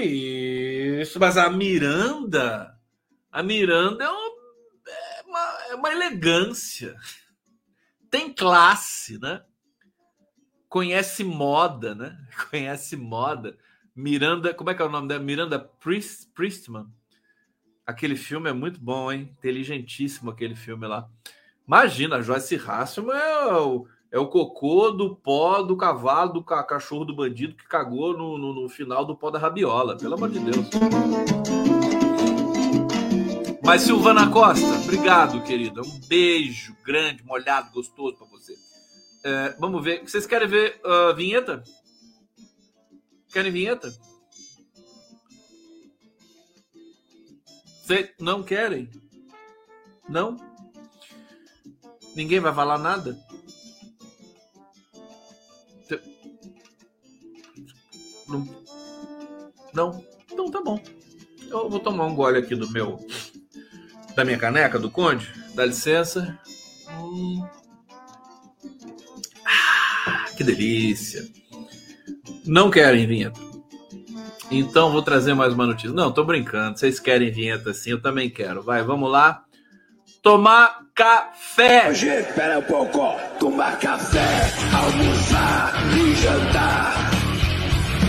[1.02, 1.20] isso?
[1.20, 2.78] Mas a Miranda,
[3.32, 4.32] a Miranda é uma,
[4.88, 6.96] é uma, é uma elegância.
[8.10, 9.44] Tem classe, né?
[10.70, 12.18] Conhece moda, né?
[12.52, 13.58] Conhece moda
[13.98, 15.24] Miranda, como é que é o nome dela?
[15.24, 16.86] Miranda Priest, Priestman.
[17.84, 19.36] Aquele filme é muito bom, hein?
[19.40, 21.10] Inteligentíssimo aquele filme lá.
[21.68, 27.06] Imagina, a Joyce Hasselman é o, é o cocô do pó do cavalo, do cachorro
[27.06, 29.98] do bandido que cagou no, no, no final do pó da rabiola.
[29.98, 30.70] Pelo amor de Deus.
[33.64, 35.82] Mas Silvana Costa, obrigado, querida.
[35.82, 38.56] Um beijo grande, molhado, gostoso para você.
[39.26, 40.02] É, vamos ver.
[40.08, 41.62] Vocês querem ver a uh, vinheta?
[43.30, 43.92] Querem vinheta?
[48.20, 48.90] Não querem?
[50.08, 50.38] Não?
[52.16, 53.18] Ninguém vai falar nada?
[58.28, 58.48] Não?
[59.74, 60.04] Não?
[60.32, 60.80] Então tá bom.
[61.50, 63.00] Eu vou tomar um gole aqui do meu.
[64.16, 65.32] Da minha caneca do Conde.
[65.54, 66.38] Dá licença.
[67.00, 67.46] Hum.
[69.46, 71.28] Ah, que delícia.
[72.46, 73.40] Não querem vinheta.
[74.50, 75.92] Então vou trazer mais uma notícia.
[75.92, 76.78] Não, tô brincando.
[76.78, 78.62] Vocês querem vinheta sim, eu também quero.
[78.64, 79.44] Vai, vamos lá.
[80.22, 81.90] Tomar café.
[81.90, 83.00] Hoje, espera um pouco.
[83.40, 87.07] Tomar café, almoçar e jantar.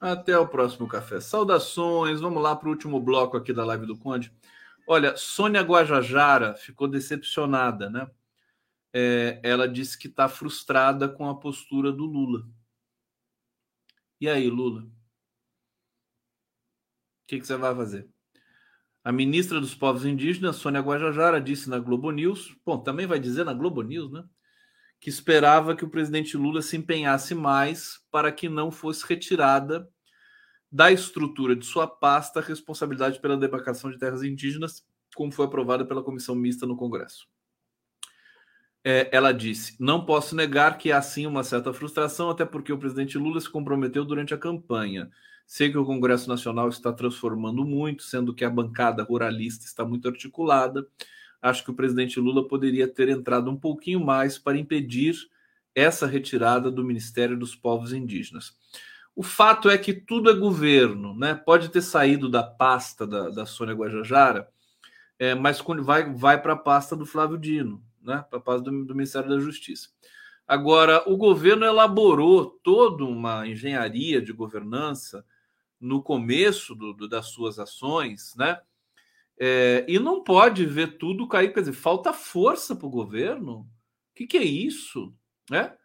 [0.00, 1.20] Até o próximo café.
[1.20, 2.20] Saudações.
[2.20, 4.32] Vamos lá para o último bloco aqui da live do Conde.
[4.86, 8.08] Olha, Sônia Guajajara ficou decepcionada, né?
[8.92, 12.48] É, ela disse que está frustrada com a postura do Lula.
[14.20, 14.88] E aí, Lula?
[17.28, 18.08] que, que você vai fazer?
[19.04, 23.44] A ministra dos Povos Indígenas, Sônia Guajajara, disse na Globo News, bom, também vai dizer
[23.44, 24.24] na Globo News, né?
[25.00, 29.88] Que esperava que o presidente Lula se empenhasse mais para que não fosse retirada
[30.70, 34.84] da estrutura de sua pasta a responsabilidade pela demarcação de terras indígenas,
[35.14, 37.26] como foi aprovada pela comissão mista no Congresso.
[38.84, 42.78] É, ela disse: Não posso negar que há sim uma certa frustração, até porque o
[42.78, 45.10] presidente Lula se comprometeu durante a campanha
[45.48, 50.06] Sei que o Congresso Nacional está transformando muito, sendo que a bancada ruralista está muito
[50.06, 50.86] articulada.
[51.40, 55.14] Acho que o presidente Lula poderia ter entrado um pouquinho mais para impedir
[55.74, 58.56] essa retirada do Ministério dos Povos Indígenas.
[59.14, 61.34] O fato é que tudo é governo, né?
[61.34, 64.48] Pode ter saído da pasta da, da Sônia Guajajara,
[65.18, 68.24] é, mas quando vai, vai para a pasta do Flávio Dino, né?
[68.30, 69.88] Para a pasta do, do Ministério da Justiça.
[70.46, 75.24] Agora, o governo elaborou toda uma engenharia de governança
[75.80, 78.60] no começo do, do, das suas ações, né?
[79.40, 83.60] É, e não pode ver tudo cair, quer dizer, falta força para o governo.
[83.60, 83.66] O
[84.14, 85.14] que, que, é isso?
[85.48, 85.76] Né?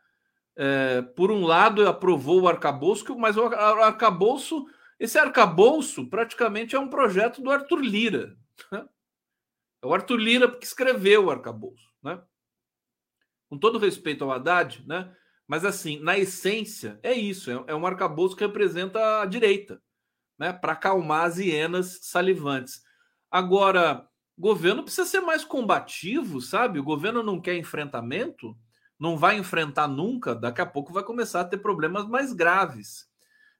[0.55, 4.65] É, por um lado, aprovou o arcabouço, mas o arcabouço,
[4.99, 8.35] esse arcabouço praticamente é um projeto do Arthur Lira.
[8.71, 8.87] Né?
[9.83, 11.91] É o Arthur Lira que escreveu o arcabouço.
[12.01, 12.19] Né?
[13.49, 15.15] Com todo respeito ao Haddad, né?
[15.47, 19.81] Mas, assim, na essência, é isso: é, é um arcabouço que representa a direita,
[20.39, 20.53] né?
[20.53, 22.81] Para acalmar as hienas salivantes.
[23.33, 24.07] Agora,
[24.37, 26.77] o governo precisa ser mais combativo, sabe?
[26.77, 28.55] O governo não quer enfrentamento,
[28.99, 33.09] não vai enfrentar nunca, daqui a pouco vai começar a ter problemas mais graves.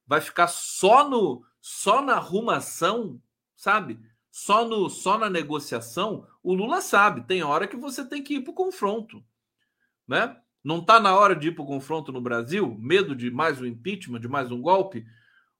[0.05, 3.19] Vai ficar só no só na arrumação,
[3.55, 3.99] sabe?
[4.30, 6.28] Só no só na negociação.
[6.43, 9.26] O Lula sabe, tem hora que você tem que ir para o confronto,
[10.07, 10.38] né?
[10.63, 12.78] Não está na hora de ir para o confronto no Brasil?
[12.80, 15.03] Medo de mais um impeachment, de mais um golpe?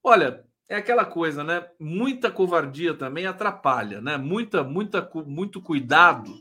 [0.04, 1.68] Olha, é aquela coisa, né?
[1.80, 4.18] Muita covardia também atrapalha, né?
[4.18, 6.34] Muita, muita, muito cuidado.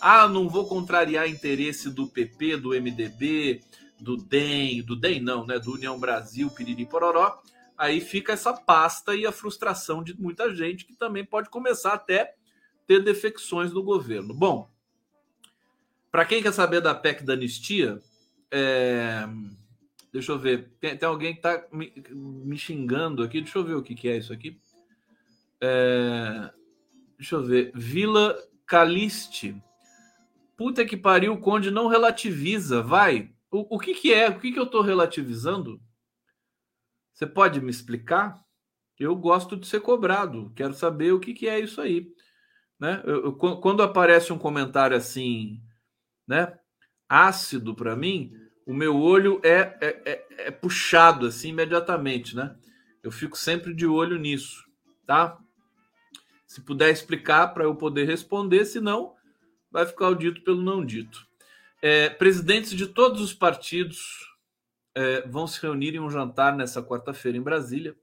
[0.00, 3.60] Ah, não vou contrariar interesse do PP, do MDB,
[4.00, 5.58] do DEM, do DEM não, né?
[5.58, 7.40] Do União Brasil, Piriri Pororó.
[7.78, 12.34] Aí fica essa pasta e a frustração de muita gente que também pode começar até
[12.86, 14.34] ter defecções no governo.
[14.34, 14.68] Bom,
[16.10, 18.00] para quem quer saber da PEC da anistia,
[18.50, 19.26] é...
[20.12, 20.70] deixa eu ver.
[20.78, 23.40] Tem, tem alguém que está me, me, xingando aqui.
[23.40, 24.60] Deixa eu ver o que, que é isso aqui.
[25.60, 26.50] É...
[27.18, 27.72] Deixa eu ver.
[27.74, 28.36] Vila
[28.66, 29.60] Caliste.
[30.56, 32.82] Puta que pariu, o Conde não relativiza.
[32.82, 33.32] Vai.
[33.50, 34.28] O, o que, que é?
[34.28, 35.80] O que, que eu estou relativizando?
[37.12, 38.42] Você pode me explicar?
[38.98, 40.52] Eu gosto de ser cobrado.
[40.54, 42.12] Quero saber o que, que é isso aí.
[42.78, 43.02] Né?
[43.04, 45.60] Eu, eu, quando aparece um comentário assim
[46.26, 46.56] né,
[47.08, 48.32] ácido para mim,
[48.66, 52.56] o meu olho é, é, é, é, puxado assim imediatamente, né?
[53.02, 54.64] Eu fico sempre de olho nisso,
[55.06, 55.38] tá?
[56.46, 59.14] Se puder explicar para eu poder responder, senão
[59.70, 61.26] vai ficar o dito pelo não dito.
[61.80, 64.30] É, presidentes de todos os partidos
[64.94, 67.96] é, vão se reunir em um jantar nessa quarta-feira em Brasília.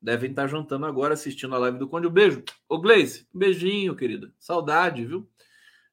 [0.00, 2.06] Devem estar jantando agora, assistindo a live do Conde.
[2.06, 2.44] Um beijo.
[2.68, 4.30] Ô, Gleice, um beijinho, querida.
[4.38, 5.28] Saudade, viu?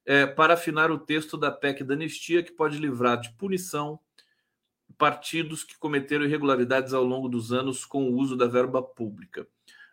[0.04, 3.98] é, para afinar o texto da PEC da anistia, que pode livrar de punição
[5.02, 9.44] partidos que cometeram irregularidades ao longo dos anos com o uso da verba pública.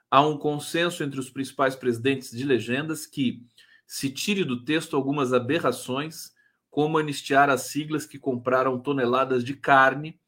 [0.07, 3.43] Há um consenso entre os principais presidentes de legendas que
[3.87, 6.31] se tire do texto algumas aberrações,
[6.69, 10.21] como anistiar as siglas que compraram toneladas de carne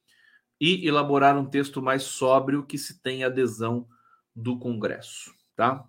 [0.59, 3.87] e elaborar um texto mais sóbrio que se tenha adesão
[4.35, 5.87] do Congresso, tá?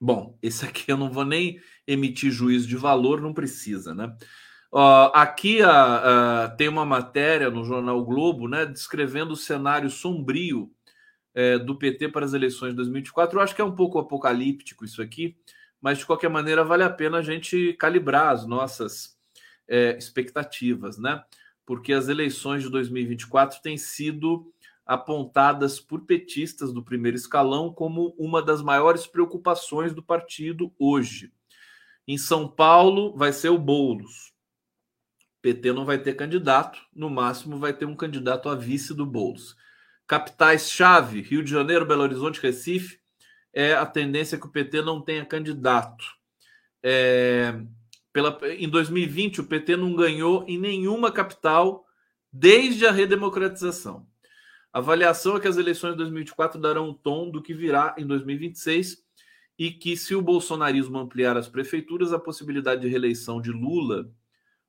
[0.00, 4.16] Bom, esse aqui eu não vou nem emitir juízo de valor, não precisa, né?
[4.70, 10.70] Uh, aqui uh, uh, tem uma matéria no jornal Globo, né, descrevendo o cenário sombrio
[11.34, 13.38] uh, do PT para as eleições de 2024.
[13.38, 15.36] Eu acho que é um pouco apocalíptico isso aqui,
[15.80, 19.18] mas de qualquer maneira vale a pena a gente calibrar as nossas
[19.68, 21.22] eh, expectativas, né?
[21.66, 24.50] Porque as eleições de 2024 têm sido
[24.86, 31.30] apontadas por petistas do primeiro escalão como uma das maiores preocupações do partido hoje.
[32.06, 34.32] Em São Paulo vai ser o Boulos.
[35.40, 39.56] PT não vai ter candidato, no máximo vai ter um candidato a vice do Boulos.
[40.06, 42.98] Capitais-chave, Rio de Janeiro, Belo Horizonte, Recife,
[43.52, 46.04] é a tendência que o PT não tenha candidato.
[46.82, 47.60] É,
[48.12, 51.86] pela, em 2020, o PT não ganhou em nenhuma capital
[52.32, 54.06] desde a redemocratização.
[54.72, 58.06] A avaliação é que as eleições de 2024 darão um tom do que virá em
[58.06, 58.98] 2026
[59.58, 64.10] e que, se o bolsonarismo ampliar as prefeituras, a possibilidade de reeleição de Lula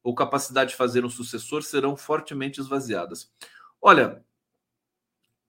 [0.09, 3.31] ou capacidade de fazer um sucessor serão fortemente esvaziadas.
[3.79, 4.25] Olha,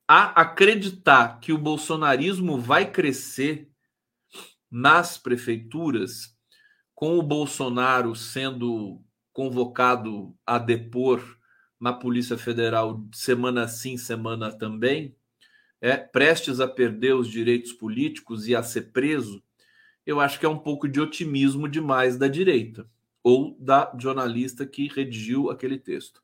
[0.06, 3.70] a acreditar que o bolsonarismo vai crescer
[4.70, 6.36] nas prefeituras,
[6.94, 9.02] com o Bolsonaro sendo
[9.32, 11.38] convocado a depor
[11.80, 15.16] na Polícia Federal semana sim, semana também,
[15.80, 19.42] é prestes a perder os direitos políticos e a ser preso,
[20.04, 22.86] eu acho que é um pouco de otimismo demais da direita
[23.22, 26.22] ou da jornalista que redigiu aquele texto.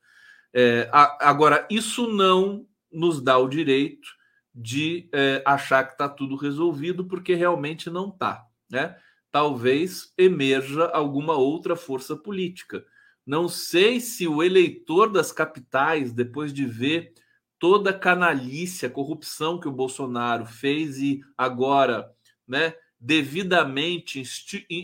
[0.52, 4.08] É, a, agora, isso não nos dá o direito
[4.54, 8.46] de é, achar que está tudo resolvido, porque realmente não está.
[8.70, 8.96] Né?
[9.30, 12.84] Talvez emerja alguma outra força política.
[13.26, 17.12] Não sei se o eleitor das capitais, depois de ver
[17.58, 22.10] toda a canalice, a corrupção que o Bolsonaro fez e agora,
[22.46, 24.22] né, devidamente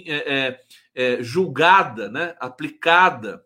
[0.07, 0.61] é,
[0.95, 3.45] é, julgada, né, aplicada,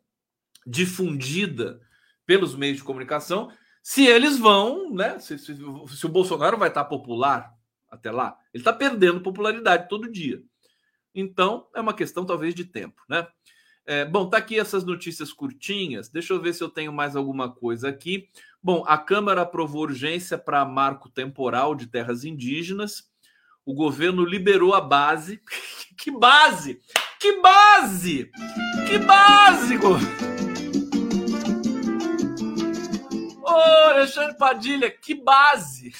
[0.66, 1.80] difundida
[2.24, 3.51] pelos meios de comunicação,
[3.82, 5.18] se eles vão, né?
[5.20, 7.55] Se, se, se o Bolsonaro vai estar popular
[7.88, 10.42] até lá, ele está perdendo popularidade todo dia.
[11.14, 13.26] Então, é uma questão talvez de tempo, né?
[13.86, 16.09] É, bom, tá aqui essas notícias curtinhas.
[16.09, 18.28] Deixa eu ver se eu tenho mais alguma coisa aqui.
[18.61, 23.09] Bom, a Câmara aprovou urgência para marco temporal de terras indígenas.
[23.64, 25.40] O governo liberou a base.
[25.97, 26.80] que base?
[27.18, 28.30] Que base?
[28.86, 29.88] Que básico!
[33.42, 33.48] Ô,
[33.88, 35.92] Alexandre Padilha, que base!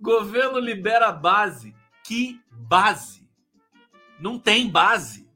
[0.00, 1.74] Governo libera a base.
[2.02, 3.28] Que base?
[4.18, 5.28] Não tem base.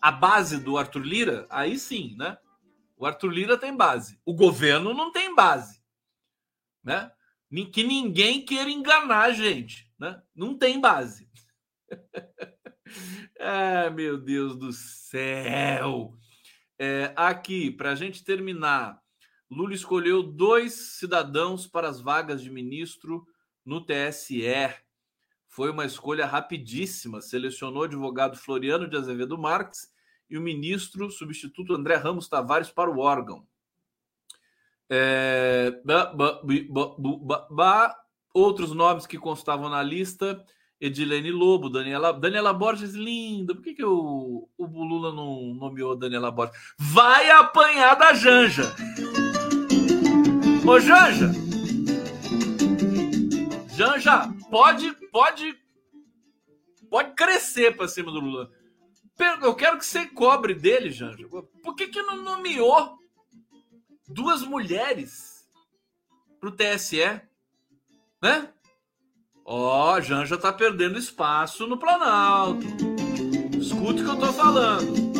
[0.00, 2.38] A base do Arthur Lira, aí sim, né?
[2.96, 4.18] O Arthur Lira tem base.
[4.24, 5.80] O governo não tem base.
[6.82, 7.10] Né?
[7.72, 9.89] Que ninguém queira enganar a gente.
[10.00, 10.20] Né?
[10.34, 11.28] Não tem base.
[13.38, 16.16] ah, meu Deus do céu!
[16.78, 18.98] É, aqui, para a gente terminar,
[19.50, 23.26] Lula escolheu dois cidadãos para as vagas de ministro
[23.62, 24.42] no TSE.
[25.46, 27.20] Foi uma escolha rapidíssima.
[27.20, 29.92] Selecionou o advogado Floriano de Azevedo Marques
[30.30, 33.46] e o ministro substituto André Ramos Tavares para o órgão.
[34.88, 35.72] É,
[38.32, 40.44] outros nomes que constavam na lista
[40.80, 43.54] Edilene Lobo, Daniela, Daniela Borges, linda.
[43.54, 46.56] Por que, que o, o Lula não nomeou Daniela Borges?
[46.78, 48.74] Vai apanhar da Janja.
[50.66, 51.30] Ô, Janja!
[53.76, 55.54] Janja, pode, pode,
[56.88, 58.50] pode crescer para cima do Lula.
[59.42, 61.28] Eu quero que você cobre dele, Janja.
[61.62, 62.98] Por que, que não nomeou
[64.08, 65.46] duas mulheres
[66.40, 67.20] para o TSE?
[68.22, 68.52] Né?
[69.44, 72.66] Ó, oh, Janja tá perdendo espaço no Planalto.
[73.58, 75.10] Escute o que eu tô falando.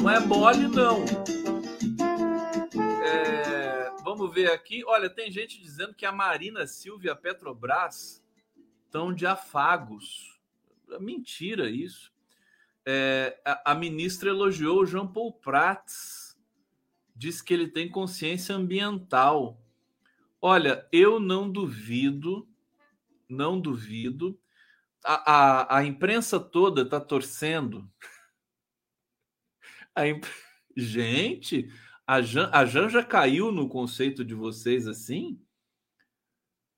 [0.00, 1.04] Não é mole, não.
[3.02, 4.84] É, vamos ver aqui.
[4.84, 8.22] Olha, tem gente dizendo que a Marina Silva e a Petrobras
[8.84, 10.38] estão de afagos.
[11.00, 12.12] Mentira isso.
[12.86, 16.38] É, a, a, ministra elogiou o Jean Paul Prats.
[17.14, 19.60] Diz que ele tem consciência ambiental.
[20.40, 22.48] Olha, eu não duvido,
[23.28, 24.38] não duvido.
[25.04, 27.90] A, a, a imprensa toda está torcendo.
[29.94, 30.24] A imp...
[30.76, 31.68] Gente,
[32.06, 35.42] a Jan, a Jan já caiu no conceito de vocês assim?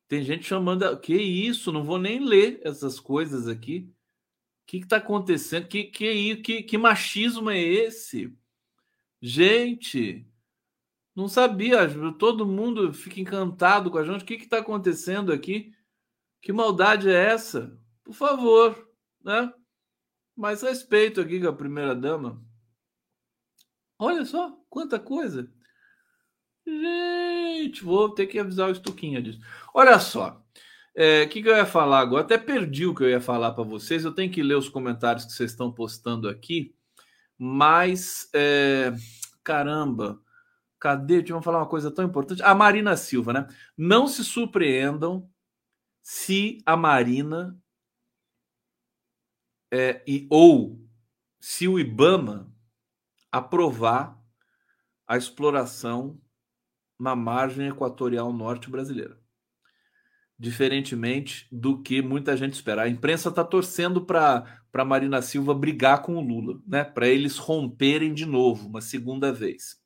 [0.08, 0.98] Tem gente chamando.
[0.98, 1.70] Que isso?
[1.70, 3.92] Não vou nem ler essas coisas aqui.
[4.62, 5.68] O que está acontecendo?
[5.68, 8.34] Que, que, que, que machismo é esse?
[9.20, 10.26] Gente,
[11.14, 11.88] não sabia,
[12.18, 14.22] todo mundo fica encantado com a gente.
[14.22, 15.72] O que está acontecendo aqui?
[16.40, 17.76] Que maldade é essa?
[18.04, 18.88] Por favor,
[19.22, 19.52] né?
[20.36, 22.42] Mais respeito aqui com a primeira dama.
[23.98, 25.52] Olha só, quanta coisa.
[26.66, 29.40] Gente, vou ter que avisar o Estuquinha disso.
[29.74, 30.42] Olha só, o
[30.94, 32.22] é, que, que, eu ia falar agora?
[32.22, 34.04] Até perdi o que eu ia falar para vocês.
[34.04, 36.74] Eu tenho que ler os comentários que vocês estão postando aqui.
[37.36, 38.92] Mas, é,
[39.42, 40.20] caramba,
[40.80, 41.22] Cadê?
[41.28, 42.42] Eu falar uma coisa tão importante.
[42.42, 43.46] A Marina Silva, né?
[43.76, 45.30] Não se surpreendam
[46.02, 47.60] se a Marina
[49.70, 50.80] é, e, ou
[51.38, 52.50] se o Ibama
[53.30, 54.18] aprovar
[55.06, 56.18] a exploração
[56.98, 59.20] na margem equatorial norte brasileira.
[60.38, 62.82] Diferentemente do que muita gente espera.
[62.84, 66.82] A imprensa está torcendo para a Marina Silva brigar com o Lula, né?
[66.84, 69.79] para eles romperem de novo, uma segunda vez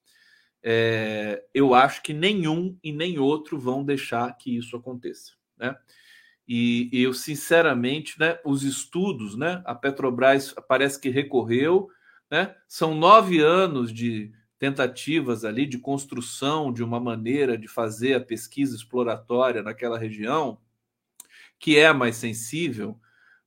[0.67, 5.33] é, eu acho que nenhum e nem outro vão deixar que isso aconteça.
[5.59, 5.77] Né?
[6.49, 11.89] E, eu, sinceramente, né, os estudos, né, a Petrobras parece que recorreu,
[12.31, 18.21] né, são nove anos de tentativas ali de construção de uma maneira de fazer a
[18.21, 20.59] pesquisa exploratória naquela região,
[21.59, 22.99] que é mais sensível,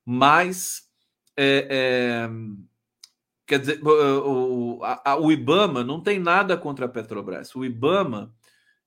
[0.06, 0.88] mas
[1.36, 2.30] é, é,
[3.48, 7.56] Quer dizer, o, a, o IBAMA não tem nada contra a Petrobras.
[7.56, 8.36] O IBAMA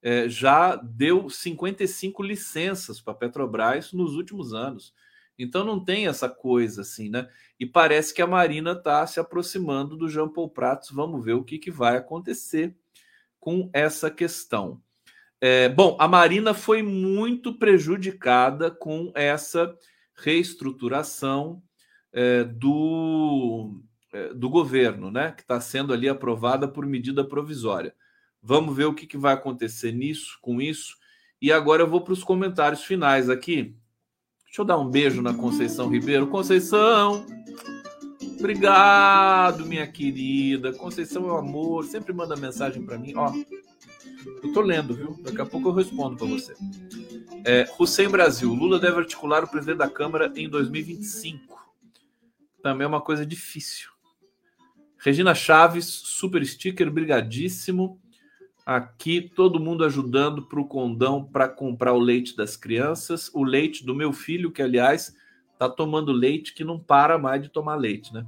[0.03, 4.95] é, já deu 55 licenças para a Petrobras nos últimos anos.
[5.39, 7.27] Então não tem essa coisa assim, né?
[7.59, 10.91] E parece que a Marina está se aproximando do Jean Paul Pratos.
[10.91, 12.77] Vamos ver o que, que vai acontecer
[13.39, 14.83] com essa questão.
[15.41, 19.75] É, bom, a Marina foi muito prejudicada com essa
[20.15, 21.63] reestruturação
[22.13, 23.81] é, do,
[24.35, 25.33] do governo, né?
[25.33, 27.95] Que está sendo ali aprovada por medida provisória.
[28.43, 30.97] Vamos ver o que, que vai acontecer nisso, com isso.
[31.41, 33.77] E agora eu vou para os comentários finais aqui.
[34.45, 36.27] Deixa eu dar um beijo na Conceição Ribeiro.
[36.27, 37.25] Conceição,
[38.39, 40.73] obrigado, minha querida.
[40.73, 43.15] Conceição é um amor, sempre manda mensagem para mim.
[43.15, 43.33] Ó,
[44.43, 45.17] eu tô lendo, viu?
[45.23, 46.55] Daqui a pouco eu respondo para você.
[47.45, 51.59] É, Hussein Brasil, Lula deve articular o presidente da Câmara em 2025.
[52.63, 53.89] Também é uma coisa difícil.
[55.03, 57.99] Regina Chaves, super sticker, brigadíssimo.
[58.67, 63.85] Aqui todo mundo ajudando para o condão para comprar o leite das crianças, o leite
[63.85, 65.17] do meu filho, que aliás
[65.55, 68.27] está tomando leite que não para mais de tomar leite, né?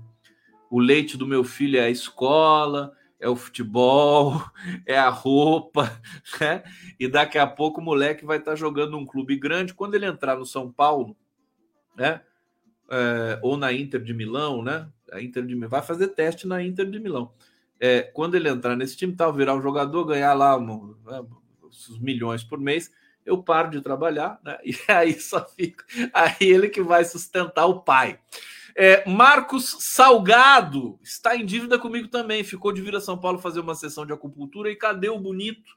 [0.71, 4.43] O leite do meu filho é a escola, é o futebol,
[4.87, 6.01] é a roupa,
[6.41, 6.63] né?
[6.99, 9.75] E daqui a pouco o moleque vai estar tá jogando um clube grande.
[9.75, 11.15] Quando ele entrar no São Paulo,
[11.95, 12.23] né?
[12.91, 14.89] É, ou na Inter de Milão, né?
[15.13, 17.33] A Inter de vai fazer teste na Inter de Milão.
[17.79, 21.25] É, quando ele entrar nesse time, tal, virar um jogador, ganhar lá um, né,
[21.63, 22.93] os milhões por mês,
[23.25, 24.59] eu paro de trabalhar, né?
[24.65, 28.19] E aí só fica aí ele que vai sustentar o pai.
[28.75, 32.43] É, Marcos Salgado está em dívida comigo também.
[32.43, 34.71] Ficou de vir a São Paulo fazer uma sessão de acupuntura.
[34.71, 35.77] E cadê o bonito?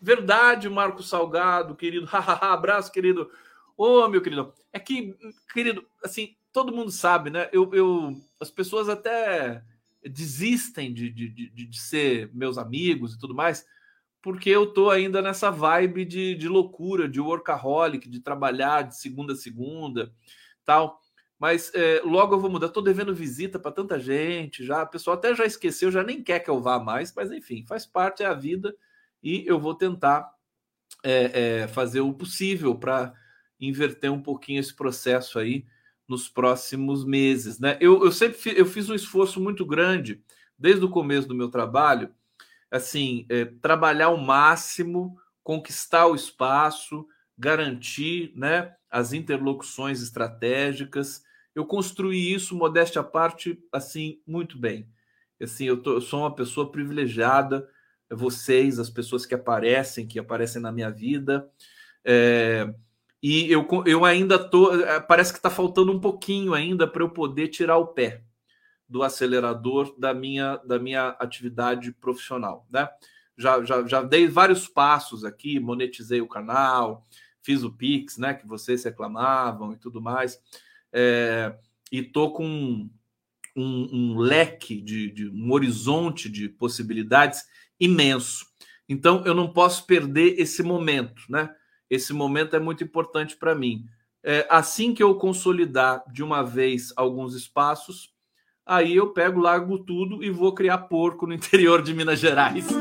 [0.00, 2.08] Verdade, Marcos Salgado, querido.
[2.10, 3.30] Abraço, querido.
[3.76, 4.52] Ô, oh, meu querido.
[4.72, 5.14] É que,
[5.52, 7.48] querido, assim, todo mundo sabe, né?
[7.52, 9.62] Eu, eu as pessoas até
[10.02, 13.66] desistem de, de, de, de ser meus amigos e tudo mais,
[14.22, 19.32] porque eu tô ainda nessa vibe de, de loucura, de workaholic, de trabalhar de segunda
[19.32, 20.12] a segunda,
[20.64, 21.00] tal.
[21.38, 22.66] Mas é, logo eu vou mudar.
[22.66, 24.82] Estou devendo visita para tanta gente, já.
[24.82, 27.86] O pessoal até já esqueceu, já nem quer que eu vá mais, mas enfim, faz
[27.86, 28.74] parte da vida
[29.22, 30.30] e eu vou tentar
[31.02, 33.14] é, é, fazer o possível para
[33.58, 35.64] inverter um pouquinho esse processo aí
[36.10, 37.78] nos próximos meses, né?
[37.80, 40.22] Eu, eu sempre fiz, eu fiz um esforço muito grande
[40.58, 42.10] desde o começo do meu trabalho,
[42.70, 47.06] assim, é, trabalhar ao máximo, conquistar o espaço,
[47.38, 51.22] garantir, né, as interlocuções estratégicas
[51.54, 54.88] eu construí isso, modéstia à parte, assim, muito bem.
[55.40, 57.68] Assim, eu, tô, eu sou uma pessoa privilegiada,
[58.10, 61.50] vocês, as pessoas que aparecem, que aparecem na minha vida.
[62.04, 62.72] É,
[63.22, 64.74] e eu, eu ainda tô.
[64.74, 68.22] É, parece que está faltando um pouquinho ainda para eu poder tirar o pé
[68.88, 72.66] do acelerador da minha, da minha atividade profissional.
[72.70, 72.88] Né?
[73.36, 77.06] Já, já, já dei vários passos aqui, monetizei o canal,
[77.42, 78.34] fiz o Pix, né?
[78.34, 80.40] Que vocês reclamavam e tudo mais
[80.92, 81.54] é,
[81.90, 82.90] e tô com um,
[83.56, 87.44] um, leque de, de um horizonte de possibilidades
[87.78, 88.46] imenso.
[88.88, 91.54] Então eu não posso perder esse momento, né?
[91.90, 93.84] Esse momento é muito importante para mim.
[94.22, 98.14] É, assim que eu consolidar de uma vez alguns espaços,
[98.64, 102.68] aí eu pego, largo tudo e vou criar porco no interior de Minas Gerais.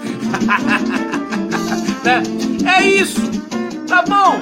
[2.05, 3.22] é, é isso,
[3.88, 4.39] tá bom?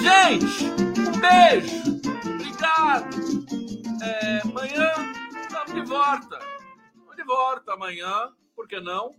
[0.00, 0.64] Gente,
[1.08, 1.88] um beijo
[2.58, 3.16] obrigado.
[4.02, 4.92] É, amanhã
[5.40, 6.38] estamos de volta.
[6.86, 9.14] Estamos de volta amanhã, por que não?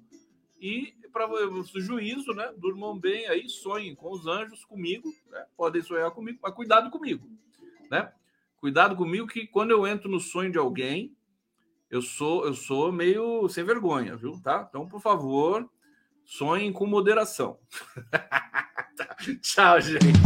[0.59, 2.51] E para o juízo, né?
[2.57, 5.45] Durmam bem aí, sonhem com os anjos, comigo, né?
[5.55, 7.27] podem sonhar comigo, mas cuidado comigo,
[7.89, 8.11] né?
[8.57, 11.15] Cuidado comigo que quando eu entro no sonho de alguém,
[11.89, 14.39] eu sou eu sou meio sem vergonha, viu?
[14.43, 14.65] Tá?
[14.69, 15.69] Então, por favor,
[16.25, 17.57] sonhem com moderação.
[19.41, 20.19] Tchau, gente.